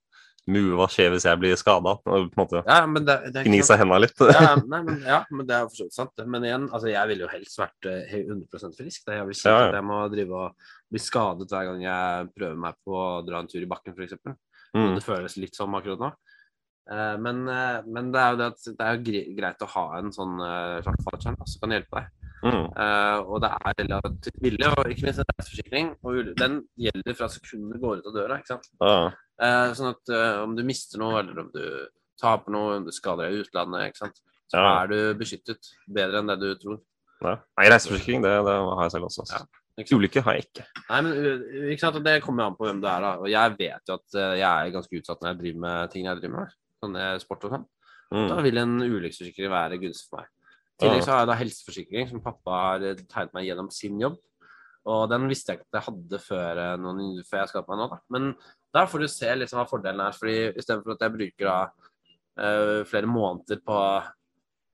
Mu, 0.48 0.61
hva 0.79 0.87
skjer 0.90 1.12
hvis 1.12 1.26
jeg 1.29 1.38
blir 1.38 1.59
skada? 1.61 1.92
Ja, 2.64 2.79
men 2.88 3.05
det, 3.07 3.16
det 3.35 3.42
gni 3.44 3.61
seg 3.66 3.83
henda 3.83 3.98
litt. 4.00 4.16
Ja, 4.24 4.55
nei, 4.72 4.81
men, 4.87 5.03
ja, 5.05 5.20
men 5.31 5.46
det 5.46 5.55
er 5.59 5.68
for 5.68 5.76
så 5.83 5.87
vidt 5.87 5.98
sant. 5.98 6.22
Men 6.24 6.46
igjen, 6.48 6.64
altså, 6.72 6.88
jeg 6.90 7.11
ville 7.12 7.26
jo 7.26 7.31
helst 7.31 7.61
vært 7.61 7.90
eh, 7.90 8.14
100 8.24 8.72
frisk. 8.79 9.05
Det 9.05 9.14
er 9.14 9.20
jævlig 9.20 9.37
kjipt 9.37 9.50
Ja, 9.50 9.59
ja. 9.59 9.68
at 9.68 9.79
jeg 9.79 9.87
må 9.90 10.00
drive 10.14 10.40
og 10.46 10.72
bli 10.90 11.03
skadet 11.05 11.53
hver 11.53 11.68
gang 11.68 11.85
jeg 11.85 12.31
prøver 12.38 12.59
meg 12.64 12.81
på 12.87 12.96
å 12.96 13.07
dra 13.29 13.42
en 13.44 13.50
tur 13.53 13.61
i 13.62 13.68
bakken, 13.70 13.94
f.eks. 13.94 14.16
Mm. 14.74 14.94
Det 14.96 15.05
føles 15.05 15.37
litt 15.42 15.59
som 15.59 15.76
akkurat 15.79 16.03
nå. 16.07 16.11
Eh, 16.90 17.16
Men, 17.22 17.44
eh, 17.48 17.83
men 17.87 18.11
det 18.14 18.24
er 18.24 18.33
jo 18.35 18.40
det 18.40 18.48
at 18.55 18.70
det 18.81 18.88
er 18.88 19.05
greit 19.38 19.62
å 19.66 19.70
ha 19.76 19.87
en 20.00 20.11
sånn 20.14 20.40
eh, 20.40 20.81
slags 20.87 21.07
fallskjerm 21.07 21.38
som 21.44 21.62
kan 21.66 21.76
hjelpe 21.76 22.00
deg. 22.00 22.19
Mm. 22.42 22.66
Eh, 22.72 23.18
og 23.29 23.40
det 23.44 23.50
er 23.53 23.74
relativt 23.83 24.38
billig, 24.40 24.66
og 24.70 24.88
ikke 24.88 25.05
minst 25.09 25.20
en 25.20 25.29
reiseforsikring. 25.35 25.90
Og 26.09 26.31
den 26.40 26.55
gjelder 26.81 27.16
fra 27.18 27.29
sekundet 27.29 27.76
du 27.76 27.83
går 27.83 28.00
ut 28.00 28.07
av 28.11 28.14
døra. 28.16 28.38
ikke 28.40 28.55
sant? 28.55 28.68
Ja. 28.81 28.94
Uh, 29.40 29.70
sånn 29.76 29.90
at 29.94 30.12
uh, 30.12 30.42
om 30.44 30.55
du 30.57 30.62
mister 30.68 31.00
noe, 31.00 31.20
eller 31.22 31.38
om 31.44 31.50
du 31.55 31.62
taper 32.20 32.53
noe, 32.53 32.74
om 32.81 32.85
du 32.85 32.92
skader 32.92 33.29
deg 33.31 33.38
i 33.38 33.44
utlandet, 33.44 33.87
ikke 33.92 34.03
sant? 34.07 34.18
så 34.50 34.59
Ja. 34.59 34.83
er 34.83 34.88
du 34.90 35.14
beskyttet 35.20 35.68
bedre 35.88 36.18
enn 36.20 36.26
det 36.33 36.38
du 36.42 36.48
tror. 36.61 36.81
Ja. 37.22 37.37
Nei, 37.59 37.68
reiseforsikring, 37.70 38.22
det, 38.24 38.33
det 38.48 38.57
har 38.59 38.83
jeg 38.85 38.92
selv 38.96 39.07
også. 39.09 39.22
Altså. 39.24 39.38
Ja, 39.38 39.85
sant? 39.85 39.92
Ulykke 39.96 40.22
har 40.26 40.35
jeg 40.37 40.48
ikke. 40.48 40.64
Nei, 40.90 41.00
men 41.07 41.12
uh, 41.12 41.70
ikke 41.72 41.85
sant? 41.85 42.00
Det 42.05 42.16
kommer 42.24 42.48
an 42.50 42.57
på 42.59 42.66
hvem 42.68 42.81
du 42.83 42.88
er. 42.90 43.00
da. 43.05 43.12
Og 43.22 43.29
jeg 43.33 43.57
vet 43.61 43.88
jo 43.92 43.96
at 44.00 44.16
uh, 44.18 44.35
jeg 44.40 44.48
er 44.48 44.74
ganske 44.74 45.00
utsatt 45.00 45.20
når 45.22 45.33
jeg 45.35 45.40
driver 45.44 45.61
med 45.68 45.90
ting 45.94 46.09
jeg 46.09 46.20
driver 46.20 46.37
med. 46.40 46.57
Sånn 46.81 46.96
sport 47.20 47.44
og 47.48 47.55
sånn. 47.59 47.68
Da 48.11 48.35
Mm. 48.35 48.42
vil 48.42 48.59
en 48.59 48.72
ulykkesforsikring 48.83 49.50
være 49.53 49.76
gunstig 49.79 50.09
for 50.11 50.18
meg. 50.24 50.29
I 50.81 50.87
tillegg 50.87 51.05
så 51.05 51.12
har 51.12 51.23
jeg 51.23 51.29
da 51.31 51.37
helseforsikring 51.37 52.09
som 52.09 52.23
pappa 52.25 52.59
har 52.64 52.85
eh, 52.88 53.01
tegnet 53.05 53.35
meg 53.37 53.49
gjennom 53.49 53.69
sin 53.75 54.01
jobb. 54.01 54.16
Og 54.88 55.03
den 55.12 55.27
visste 55.29 55.53
jeg 55.53 55.61
ikke 55.61 55.69
at 55.69 55.77
jeg 55.77 55.87
hadde 55.90 56.21
før, 56.25 56.61
eh, 56.62 56.77
noen, 56.81 57.03
før 57.29 57.43
jeg 57.43 57.53
skapte 57.53 57.73
meg 57.73 57.83
nå. 57.83 57.88
da. 57.93 57.99
Men 58.16 58.31
der 58.73 58.88
får 58.88 59.05
du 59.05 59.09
se 59.12 59.35
liksom 59.37 59.61
hva 59.61 59.66
fordelen 59.69 60.03
er. 60.07 60.16
fordi 60.16 60.38
Istedenfor 60.55 60.97
at 60.97 61.05
jeg 61.05 61.16
bruker 61.19 61.51
da 61.51 61.59
uh, 62.40 62.81
flere 62.88 63.11
måneder 63.11 63.61
på 63.66 63.79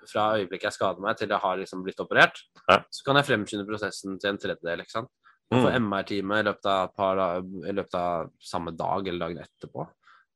fra 0.07 0.27
øyeblikket 0.39 0.69
jeg 0.69 0.77
skader 0.77 1.03
meg 1.03 1.17
til 1.19 1.33
jeg 1.33 1.43
har 1.43 1.57
liksom 1.59 1.81
blitt 1.83 1.99
operert, 2.05 2.37
Ja. 2.69 2.77
så 2.95 3.03
kan 3.03 3.17
jeg 3.19 3.27
fremskynde 3.27 3.67
prosessen 3.67 4.21
til 4.23 4.31
en 4.31 4.39
tredjedel. 4.39 4.85
ikke 4.85 4.95
sant? 4.95 5.11
Mm. 5.51 5.67
MR-time 5.89 6.37
i 6.37 6.43
i 6.45 7.73
løpet 7.73 7.95
av 7.99 8.31
samme 8.39 8.71
dag 8.77 9.09
eller 9.09 9.27
dagen 9.27 9.43
etterpå. 9.43 9.89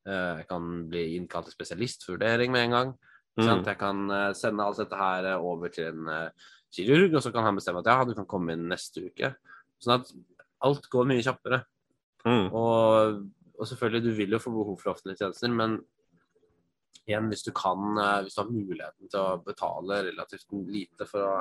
Jeg 0.06 0.46
kan 0.48 0.88
bli 0.88 1.16
innkalt 1.16 1.46
til 1.46 1.54
spesialistvurdering 1.54 2.50
med 2.50 2.64
en 2.64 2.70
gang. 2.70 2.92
Mm. 3.40 3.66
Jeg 3.66 3.79
kan 3.81 4.14
eh, 4.14 4.31
sende 4.38 4.66
alt 4.66 4.81
dette 4.83 4.98
her 5.00 5.29
eh, 5.33 5.46
over 5.50 5.72
til 5.74 5.90
en 5.90 6.09
eh, 6.12 6.48
kirurg, 6.74 7.14
og 7.14 7.24
så 7.24 7.33
kan 7.35 7.46
han 7.46 7.59
bestemme 7.59 7.83
at 7.83 7.90
ja, 7.90 7.98
du 8.07 8.14
kan 8.18 8.29
komme 8.31 8.57
inn 8.57 8.68
neste 8.70 9.07
uke. 9.09 9.33
Sånn 9.83 9.98
at 9.98 10.12
alt 10.66 10.88
går 10.92 11.09
mye 11.11 11.24
kjappere. 11.24 11.62
Mm. 12.26 12.50
Og, 12.53 13.22
og 13.57 13.70
selvfølgelig, 13.70 14.05
du 14.05 14.12
vil 14.18 14.37
jo 14.37 14.42
få 14.42 14.53
behov 14.55 14.76
for 14.81 14.94
offentlige 14.94 15.22
tjenester, 15.22 15.53
men 15.57 15.79
igjen, 17.09 17.31
hvis 17.33 17.46
du 17.46 17.50
kan, 17.57 17.96
hvis 18.22 18.37
du 18.37 18.42
har 18.42 18.50
muligheten 18.53 19.11
til 19.11 19.22
å 19.22 19.40
betale 19.42 20.03
relativt 20.11 20.53
lite 20.68 21.09
for 21.09 21.24
å, 21.26 21.38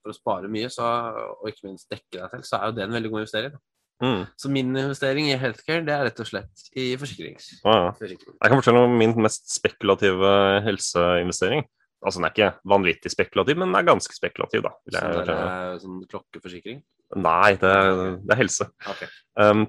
for 0.00 0.10
å 0.10 0.16
spare 0.16 0.50
mye, 0.50 0.70
så, 0.72 0.88
og 1.36 1.50
ikke 1.52 1.68
minst 1.68 1.92
dekke 1.92 2.16
deg 2.16 2.32
til, 2.32 2.46
så 2.48 2.58
er 2.58 2.70
jo 2.70 2.78
det 2.78 2.86
en 2.86 2.96
veldig 2.96 3.12
god 3.12 3.22
investering. 3.22 3.60
Mm. 4.02 4.24
Så 4.36 4.50
min 4.50 4.72
investering 4.74 5.28
i 5.30 5.36
healthcare, 5.38 5.84
det 5.86 5.92
er 5.94 6.08
rett 6.08 6.20
og 6.24 6.26
slett 6.26 6.64
i 6.74 6.88
forsikrings. 6.98 7.52
Ah, 7.62 7.92
ja. 8.00 8.08
Jeg 8.10 8.50
kan 8.50 8.58
fortelle 8.58 8.82
om 8.88 8.96
min 8.98 9.14
mest 9.22 9.46
spekulative 9.54 10.32
helseinvestering. 10.66 11.62
Altså 12.02 12.18
Den 12.18 12.26
er 12.26 12.32
ikke 12.34 12.48
vanvittig 12.66 13.12
spekulativ, 13.14 13.60
men 13.60 13.70
den 13.70 13.78
er 13.78 13.86
ganske 13.86 14.16
spekulativ. 14.16 14.64
da. 14.64 14.72
Vil 14.84 14.98
jeg 14.98 15.20
er, 15.22 15.30
eh, 15.36 15.78
sånn 15.78 16.00
klokkeforsikring. 16.10 16.80
Nei, 17.14 17.52
det, 17.60 17.70
er- 17.70 18.16
det 18.18 18.34
er 18.34 18.40
helse. 18.40 18.66
Okay. 18.90 19.06
Um, 19.38 19.66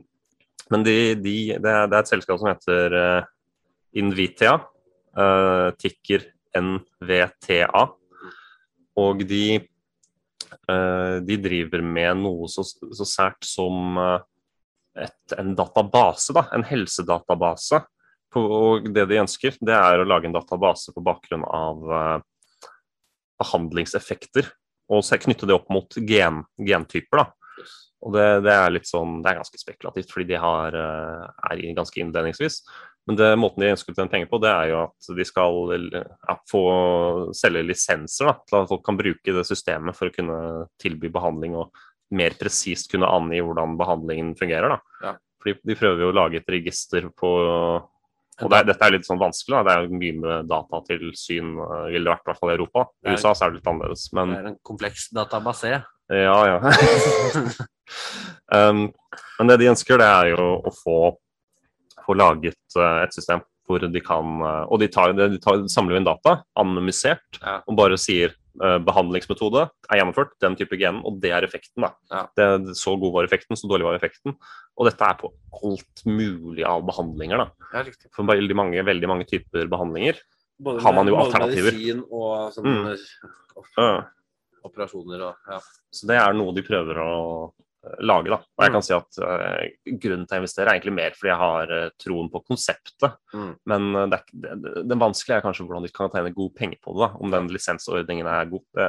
men 0.71 0.83
de, 0.87 0.95
de, 1.15 1.35
det, 1.61 1.69
er, 1.69 1.85
det 1.91 1.99
et 1.99 2.09
selskap 2.09 2.39
som 2.41 2.49
heter 2.49 2.95
uh, 2.97 3.23
Invitea. 3.93 4.55
Uh, 5.13 5.69
ticker 5.77 6.25
NVTA. 6.57 7.83
Og 8.97 9.21
de, 9.29 9.59
de 11.25 11.37
driver 11.41 11.83
med 11.85 12.21
noe 12.23 12.49
så, 12.51 12.65
så 12.65 13.07
sært 13.07 13.45
som 13.47 13.97
uh, 13.99 14.19
et, 14.99 15.35
en 15.37 15.53
database, 15.57 16.33
da, 16.35 16.47
en 16.55 16.65
helsedatabase. 16.67 17.81
Og 18.39 18.89
det 18.93 19.05
de 19.11 19.21
ønsker, 19.21 19.57
det 19.61 19.75
er 19.77 20.01
å 20.01 20.07
lage 20.07 20.29
en 20.29 20.35
database 20.35 20.93
på 20.93 21.03
bakgrunn 21.05 21.45
av 21.45 21.87
uh, 21.89 22.17
behandlingseffekter. 23.41 24.49
Og 24.93 25.05
knytte 25.05 25.47
det 25.49 25.55
opp 25.55 25.69
mot 25.73 25.95
gen, 26.05 26.43
gentyper. 26.59 27.23
da. 27.23 27.29
Og 28.03 28.15
det, 28.15 28.25
det 28.43 28.53
er 28.53 28.73
litt 28.75 28.89
sånn, 28.89 29.21
det 29.23 29.31
er 29.31 29.39
ganske 29.39 29.59
spekulativt, 29.59 30.11
fordi 30.11 30.33
de 30.33 30.39
har, 30.43 30.75
eh, 30.75 31.27
er 31.47 31.61
ganske 31.77 32.01
innledningsvis. 32.03 32.59
Men 33.07 33.17
det, 33.19 33.29
måten 33.35 33.63
de 33.63 33.71
ønsker 33.73 33.91
å 33.91 33.97
tjene 33.97 34.11
penger 34.11 34.29
på, 34.31 34.39
det 34.39 34.51
er 34.51 34.69
jo 34.71 34.77
at 34.85 35.09
de 35.17 35.25
skal 35.27 35.73
ja, 35.91 36.35
få 36.49 36.61
selge 37.35 37.65
lisenser 37.67 38.29
da, 38.29 38.35
til 38.47 38.61
at 38.61 38.69
folk 38.69 38.85
kan 38.85 38.99
bruke 38.99 39.35
det 39.35 39.43
systemet 39.47 39.97
for 39.97 40.07
å 40.07 40.15
kunne 40.15 40.37
tilby 40.79 41.11
behandling 41.11 41.57
og 41.59 41.83
mer 42.15 42.37
presist 42.39 42.91
kunne 42.91 43.09
angi 43.09 43.41
hvordan 43.43 43.75
behandlingen 43.79 44.31
fungerer. 44.39 44.77
da. 44.77 45.07
Ja. 45.09 45.13
Fordi 45.43 45.57
de 45.67 45.75
prøver 45.75 46.05
jo 46.05 46.13
å 46.13 46.15
lage 46.15 46.39
et 46.39 46.53
register 46.55 47.09
på 47.11 47.33
og 48.41 48.49
det, 48.49 48.63
dette 48.65 48.87
er 48.87 48.95
litt 48.95 49.05
sånn 49.05 49.21
vanskelig, 49.21 49.59
da. 49.59 49.63
det 49.67 49.73
er 49.73 49.83
jo 49.85 49.97
mye 49.99 50.13
med 50.17 50.47
datatilsyn, 50.49 51.51
eh, 51.53 51.83
ville 51.93 52.07
det 52.07 52.13
vært 52.15 52.23
i 52.23 52.31
hvert 52.31 52.39
fall 52.41 52.51
i 52.51 52.55
Europa. 52.55 52.85
I 53.05 53.13
USA 53.13 53.33
så 53.33 53.45
er 53.45 53.51
det 53.51 53.59
litt 53.59 53.69
annerledes. 53.69 54.05
men... 54.17 54.31
Det 54.33 54.39
er 54.39 54.47
en 54.49 54.61
kompleks 54.65 55.05
database. 55.13 55.73
Ja, 56.09 56.37
ja. 56.49 56.57
um, 58.57 58.87
men 59.37 59.51
det 59.51 59.59
de 59.61 59.69
ønsker, 59.69 60.01
det 60.01 60.09
er 60.09 60.31
jo 60.33 60.47
å 60.57 60.73
få, 60.73 60.97
få 62.05 62.15
laget 62.19 62.57
eh, 62.77 63.03
et 63.07 63.13
system 63.15 63.41
hvor 63.63 63.79
de 63.79 64.01
kan 64.03 64.41
eh, 64.43 64.65
Og 64.69 64.79
de, 64.81 64.89
tar, 64.91 65.13
de 65.15 65.37
tar, 65.39 65.61
samler 65.71 65.95
jo 65.95 66.01
inn 66.01 66.07
data, 66.07 66.41
anonymisert, 66.59 67.39
Ja. 67.41 67.61
og 67.67 67.77
bare 67.79 67.95
sier 67.97 68.33
eh, 68.61 68.77
behandlingsmetode 68.83 69.63
er 69.89 69.97
gjennomført, 70.01 70.33
den 70.43 70.57
type 70.59 70.77
gen, 70.77 70.99
og 71.07 71.21
det 71.23 71.31
er 71.31 71.47
effekten. 71.47 71.81
da. 71.87 71.93
Ja. 72.11 72.25
Det, 72.35 72.75
så 72.75 72.97
god 72.99 73.13
var 73.15 73.23
effekten, 73.29 73.55
så 73.57 73.69
dårlig 73.71 73.87
var 73.87 73.95
effekten. 73.95 74.35
Og 74.77 74.89
dette 74.89 75.05
er 75.07 75.15
på 75.21 75.31
alt 75.63 76.03
mulig 76.05 76.65
av 76.67 76.83
behandlinger. 76.85 77.37
da. 77.45 77.69
Ja, 77.73 77.83
riktig. 77.87 78.11
For 78.13 78.27
veldig 78.27 78.55
mange, 78.57 78.83
veldig 78.83 79.07
mange 79.09 79.25
typer 79.29 79.65
behandlinger. 79.71 80.19
Både 80.59 80.81
Har 80.83 80.93
man 80.93 81.07
jo 81.07 81.15
både 81.15 81.31
alternativer. 81.31 81.71
medisin 81.71 82.03
og 82.11 82.51
sånne 82.53 82.97
Mm. 83.77 84.03
operasjoner 84.67 85.21
og 85.27 85.35
ja. 85.49 85.59
Så 85.93 86.07
det 86.09 86.17
er 86.19 86.33
noe 86.37 86.53
de 86.55 86.63
prøver 86.65 86.99
å 87.03 87.51
lage, 87.99 88.29
da. 88.31 88.37
Og 88.39 88.63
jeg 88.63 88.71
Mm. 88.71 88.75
kan 88.77 88.85
si 88.85 88.93
at 88.95 89.17
uh, 89.19 89.97
grunnen 89.99 90.27
til 90.27 90.37
å 90.37 90.39
investere 90.39 90.71
er 90.71 90.77
egentlig 90.77 90.93
mer 90.95 91.15
fordi 91.17 91.31
jeg 91.31 91.41
har 91.41 91.73
uh, 91.75 91.89
troen 91.99 92.29
på 92.31 92.41
konseptet. 92.47 93.17
Mm. 93.33 93.49
Men 93.67 93.89
uh, 93.95 94.05
det, 94.07 94.19
det, 94.31 94.73
det 94.87 94.99
vanskelige 95.01 95.37
er 95.41 95.45
kanskje 95.45 95.65
hvordan 95.67 95.83
de 95.83 95.91
kan 95.91 96.11
tjene 96.13 96.31
gode 96.33 96.55
penger 96.55 96.79
på 96.79 96.95
det. 96.95 97.01
da. 97.03 97.09
Om 97.19 97.33
den 97.33 97.49
lisensordningen 97.51 98.29
er 98.31 98.51
god. 98.53 98.63
Det, 98.73 98.87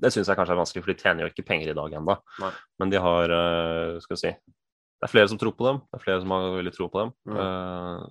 det, 0.00 0.12
syns 0.14 0.30
jeg 0.30 0.38
kanskje 0.38 0.56
er 0.56 0.62
vanskelig, 0.62 0.84
for 0.86 0.92
de 0.94 1.00
tjener 1.02 1.26
jo 1.26 1.30
ikke 1.32 1.46
penger 1.48 1.72
i 1.72 1.76
dag 1.76 1.98
ennå. 2.00 2.16
Men 2.80 2.92
de 2.92 3.00
har 3.00 3.32
eh, 3.32 4.00
Skal 4.04 4.16
vi 4.16 4.20
si 4.20 4.32
Det 4.32 5.06
er 5.06 5.12
flere 5.12 5.28
som 5.28 5.38
tror 5.40 5.54
på 5.56 5.66
dem. 5.68 5.80
Det 5.90 5.98
er 6.00 6.04
flere 6.04 6.20
som 6.24 6.32
har 6.34 6.50
veldig 6.56 6.72
tro 6.74 6.88
på 6.92 7.02
dem. 7.04 7.12
Mm. 7.28 7.38
Eh, 7.44 8.04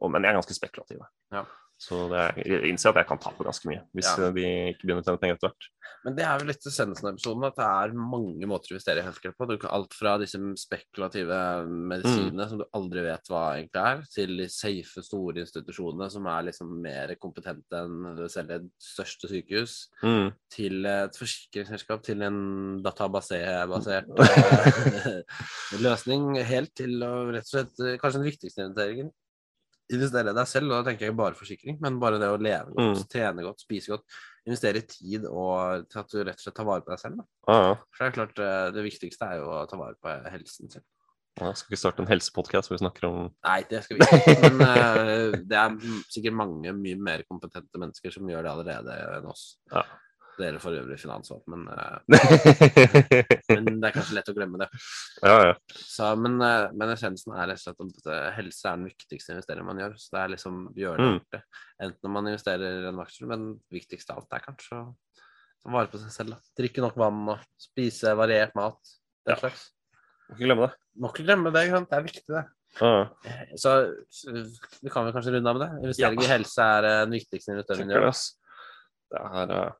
og, 0.00 0.10
men 0.12 0.24
de 0.24 0.28
er 0.28 0.36
ganske 0.36 0.56
spekulative. 0.56 1.06
Ja. 1.32 1.44
Så 1.80 2.04
det 2.08 2.20
er, 2.22 2.36
jeg 2.48 2.70
innser 2.70 2.92
at 2.92 3.00
jeg 3.02 3.08
kan 3.10 3.18
tape 3.20 3.44
ganske 3.44 3.66
mye 3.68 3.80
hvis 3.92 4.06
Ja. 4.06 4.28
eh, 4.28 4.32
de 4.36 4.44
ikke 4.72 4.86
begynner 4.86 5.02
å 5.02 5.06
tjene 5.08 5.20
penger 5.20 5.34
etter 5.36 5.48
hvert. 5.50 5.66
Men 6.04 6.14
det 6.16 6.24
er 6.24 6.38
vel 6.38 6.48
litt 6.52 6.66
essensen 6.68 7.06
av 7.08 7.14
episoden, 7.14 7.44
at 7.48 7.56
det 7.56 7.64
er 7.66 7.92
mange 7.96 8.46
måter 8.48 8.70
å 8.70 8.74
investere 8.76 9.00
i 9.00 9.04
healthcare 9.06 9.34
på. 9.36 9.46
Du 9.48 9.56
kan 9.58 9.70
alt 9.72 9.94
fra 9.96 10.18
disse 10.20 10.36
spekulative 10.60 11.38
medisinene 11.68 12.46
som 12.48 12.60
du 12.60 12.64
aldri 12.76 13.04
vet 13.06 13.30
hva 13.32 13.42
egentlig 13.56 13.82
er, 13.88 14.02
til 14.12 14.36
de 14.36 14.46
safe, 14.52 15.02
store 15.04 15.40
institusjonene 15.44 16.10
som 16.12 16.26
er 16.28 16.46
liksom 16.50 16.74
mer 16.84 17.14
kompetente 17.20 17.80
enn 17.80 18.28
selv 18.28 18.52
det 18.52 18.60
største 18.80 19.28
sykehus, 19.32 19.76
Mm. 20.04 20.32
til 20.52 20.84
et 20.86 21.16
forsikringsselskap, 21.16 22.02
til 22.04 22.22
en 22.22 22.82
database-basert 22.84 24.08
eh, 24.20 25.20
løsning, 25.84 26.34
helt 26.44 26.74
til 26.76 27.00
å 27.02 27.12
rett 27.32 27.48
og 27.48 27.52
slett 27.54 27.80
eh, 27.84 27.96
kanskje 28.00 28.20
den 28.22 28.28
viktigste 28.30 28.66
investeringen 28.68 29.12
investere 29.92 30.30
i 30.32 30.36
deg 30.36 30.48
selv, 30.48 30.70
og 30.70 30.78
da 30.78 30.90
tenker 30.90 31.04
jeg 31.06 31.12
ikke 31.12 31.20
bare 31.20 31.36
forsikring, 31.38 31.76
men 31.82 31.98
bare 32.00 32.18
det 32.22 32.30
å 32.32 32.38
leve 32.40 32.72
godt, 32.72 33.02
Mm. 33.02 33.08
trene 33.12 33.42
godt, 33.44 33.60
spise 33.60 33.92
godt. 33.92 34.04
Investere 34.46 34.80
i 34.80 34.86
tid 34.88 35.24
og 35.26 35.88
til 35.88 36.00
at 36.00 36.08
du 36.10 36.18
rett 36.24 36.36
og 36.36 36.44
slett 36.44 36.54
tar 36.56 36.64
vare 36.68 36.84
på 36.84 36.92
deg 36.92 36.98
selv. 37.00 37.16
Da. 37.16 37.24
Ja, 37.48 37.58
ja. 37.68 37.74
For 37.92 38.04
det 38.04 38.08
er 38.08 38.16
klart, 38.18 38.38
eh, 38.38 38.70
det 38.72 38.84
viktigste 38.84 39.28
er 39.28 39.36
jo 39.40 39.46
å 39.52 39.68
ta 39.68 39.76
vare 39.76 39.94
på 40.00 40.30
helsen 40.30 40.70
sin. 40.70 40.82
Ja, 41.40 41.52
skal 41.52 41.74
vi 41.74 41.76
starte 41.80 41.98
en 42.00 42.06
helsepodkast 42.06 42.70
hvor 42.70 42.78
vi 42.78 42.84
snakker 42.84 43.08
om 43.08 43.34
Nei, 43.42 43.62
det 43.68 43.82
skal 43.82 43.98
vi 43.98 44.06
ikke. 44.06 44.34
Men 44.44 44.60
uh, 44.62 45.32
det 45.42 45.56
er 45.58 45.72
sikkert 46.14 46.36
mange 46.38 46.70
mye 46.72 46.94
mer 46.96 47.24
kompetente 47.26 47.74
mennesker 47.82 48.12
som 48.14 48.28
gjør 48.30 48.44
det 48.46 48.52
allerede 48.52 48.98
enn 49.18 49.26
oss. 49.26 49.56
Ja. 49.72 49.82
Dere 50.34 50.58
for 50.58 50.74
øvrig 50.74 50.96
finansvalg, 50.98 51.44
men, 51.52 51.68
eh, 51.74 53.58
men 53.62 53.76
det 53.80 53.86
er 53.90 53.94
kanskje 53.94 54.16
lett 54.16 54.30
å 54.32 54.34
glemme 54.34 54.58
det. 54.64 54.66
ja. 55.22 55.52
Så, 55.78 56.08
men, 56.18 56.34
eh, 56.42 56.72
men 56.74 56.90
essensen 56.94 57.36
er 57.38 57.52
rett 57.52 57.60
og 57.60 57.64
slett 57.68 57.84
at 57.84 58.08
eh, 58.10 58.30
helse 58.40 58.66
er 58.66 58.80
den 58.80 58.88
viktigste 58.88 59.36
investeringen 59.36 59.68
man 59.68 59.78
gjør. 59.82 59.94
Så 60.00 60.10
det 60.16 60.22
er 60.24 60.32
liksom 60.34 60.64
gjøre 60.78 60.98
det 60.98 61.12
Mm. 61.14 61.44
Enten 61.84 62.06
når 62.06 62.12
man 62.14 62.28
investerer 62.30 62.80
i 62.80 62.88
en 62.88 62.98
aksje, 63.02 63.26
men 63.30 63.46
viktigst 63.74 64.10
av 64.10 64.20
alt 64.22 64.34
er 64.36 64.42
kanskje 64.44 64.76
å 64.80 64.82
ta 65.62 65.72
vare 65.74 65.90
på 65.92 65.98
seg 66.02 66.12
selv. 66.14 66.34
Da. 66.34 66.52
Drikke 66.62 66.82
nok 66.84 66.98
vann 66.98 67.22
og 67.34 67.46
spise 67.60 68.12
variert 68.18 68.54
mat. 68.58 68.78
Den 69.26 69.34
Ja. 69.34 69.40
slags. 69.40 69.64
Må 70.28 70.34
ikke 70.36 70.46
glemme 70.48 70.66
det. 70.68 70.74
Må 70.98 71.10
ikke 71.12 71.24
glemme 71.26 71.52
det, 71.54 71.64
ikke 71.66 71.76
sant? 71.78 71.90
det 71.90 71.98
er 71.98 72.06
viktig, 72.08 72.26
det. 72.34 72.44
Ja, 72.80 72.90
ja. 73.26 73.46
Så 73.60 73.72
vi 74.82 74.90
kan 74.90 75.04
vel 75.06 75.14
kanskje 75.14 75.34
runde 75.36 75.50
av 75.50 75.58
med 75.58 75.62
det. 75.66 75.82
Investering 75.84 76.18
Ja. 76.20 76.26
i 76.26 76.32
helse 76.32 76.62
er 76.78 76.82
den 77.04 77.10
viktigste 77.18 77.52
investeringen 77.54 77.94
det. 77.94 78.12
Det 79.14 79.20
er. 79.54 79.74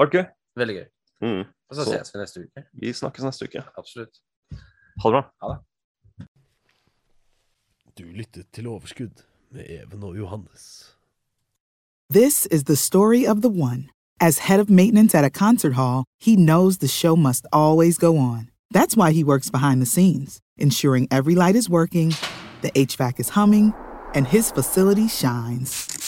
Vært 0.00 0.10
gøy. 0.14 0.24
Veldig 0.56 0.74
gøy. 0.76 0.86
Mm. 1.20 1.44
Og 1.70 1.76
så 1.76 1.84
Så- 1.84 1.90
ses 1.98 2.14
vi 2.14 2.18
neste 2.20 2.40
uke. 2.44 2.64
Vi 2.80 2.92
snakkes 2.92 3.24
neste 3.24 3.44
uke. 3.44 3.62
Absolutt. 3.78 4.20
Ha 5.02 5.10
det 5.10 5.24
bra. 5.40 5.58
Du 7.98 8.04
lyttet 8.04 8.46
til 8.52 8.66
Overskudd 8.66 9.22
med 9.50 9.64
Even 9.68 10.02
og 10.02 10.16
Johannes. 10.18 10.94
This 12.10 12.46
is 12.50 12.64
the 12.64 12.76
story 12.76 13.26
of 13.26 13.36
the 13.42 13.50
one. 13.50 13.88
As 14.20 14.38
head 14.38 14.60
of 14.60 14.68
maintenance 14.70 15.14
at 15.18 15.24
a 15.24 15.30
concert 15.30 15.74
hall, 15.74 16.04
he 16.20 16.36
knows 16.36 16.78
the 16.78 16.88
show 16.88 17.16
must 17.16 17.46
always 17.52 17.98
go 17.98 18.16
on. 18.18 18.50
That's 18.74 18.96
why 18.96 19.12
he 19.12 19.24
works 19.24 19.50
behind 19.50 19.80
the 19.80 19.86
scenes, 19.86 20.40
ensuring 20.56 21.06
every 21.10 21.34
light 21.34 21.56
is 21.56 21.68
working, 21.70 22.10
the 22.62 22.70
HVAC 22.74 23.18
is 23.20 23.30
humming, 23.30 23.72
and 24.14 24.26
his 24.26 24.50
facility 24.52 25.08
shines. 25.08 26.07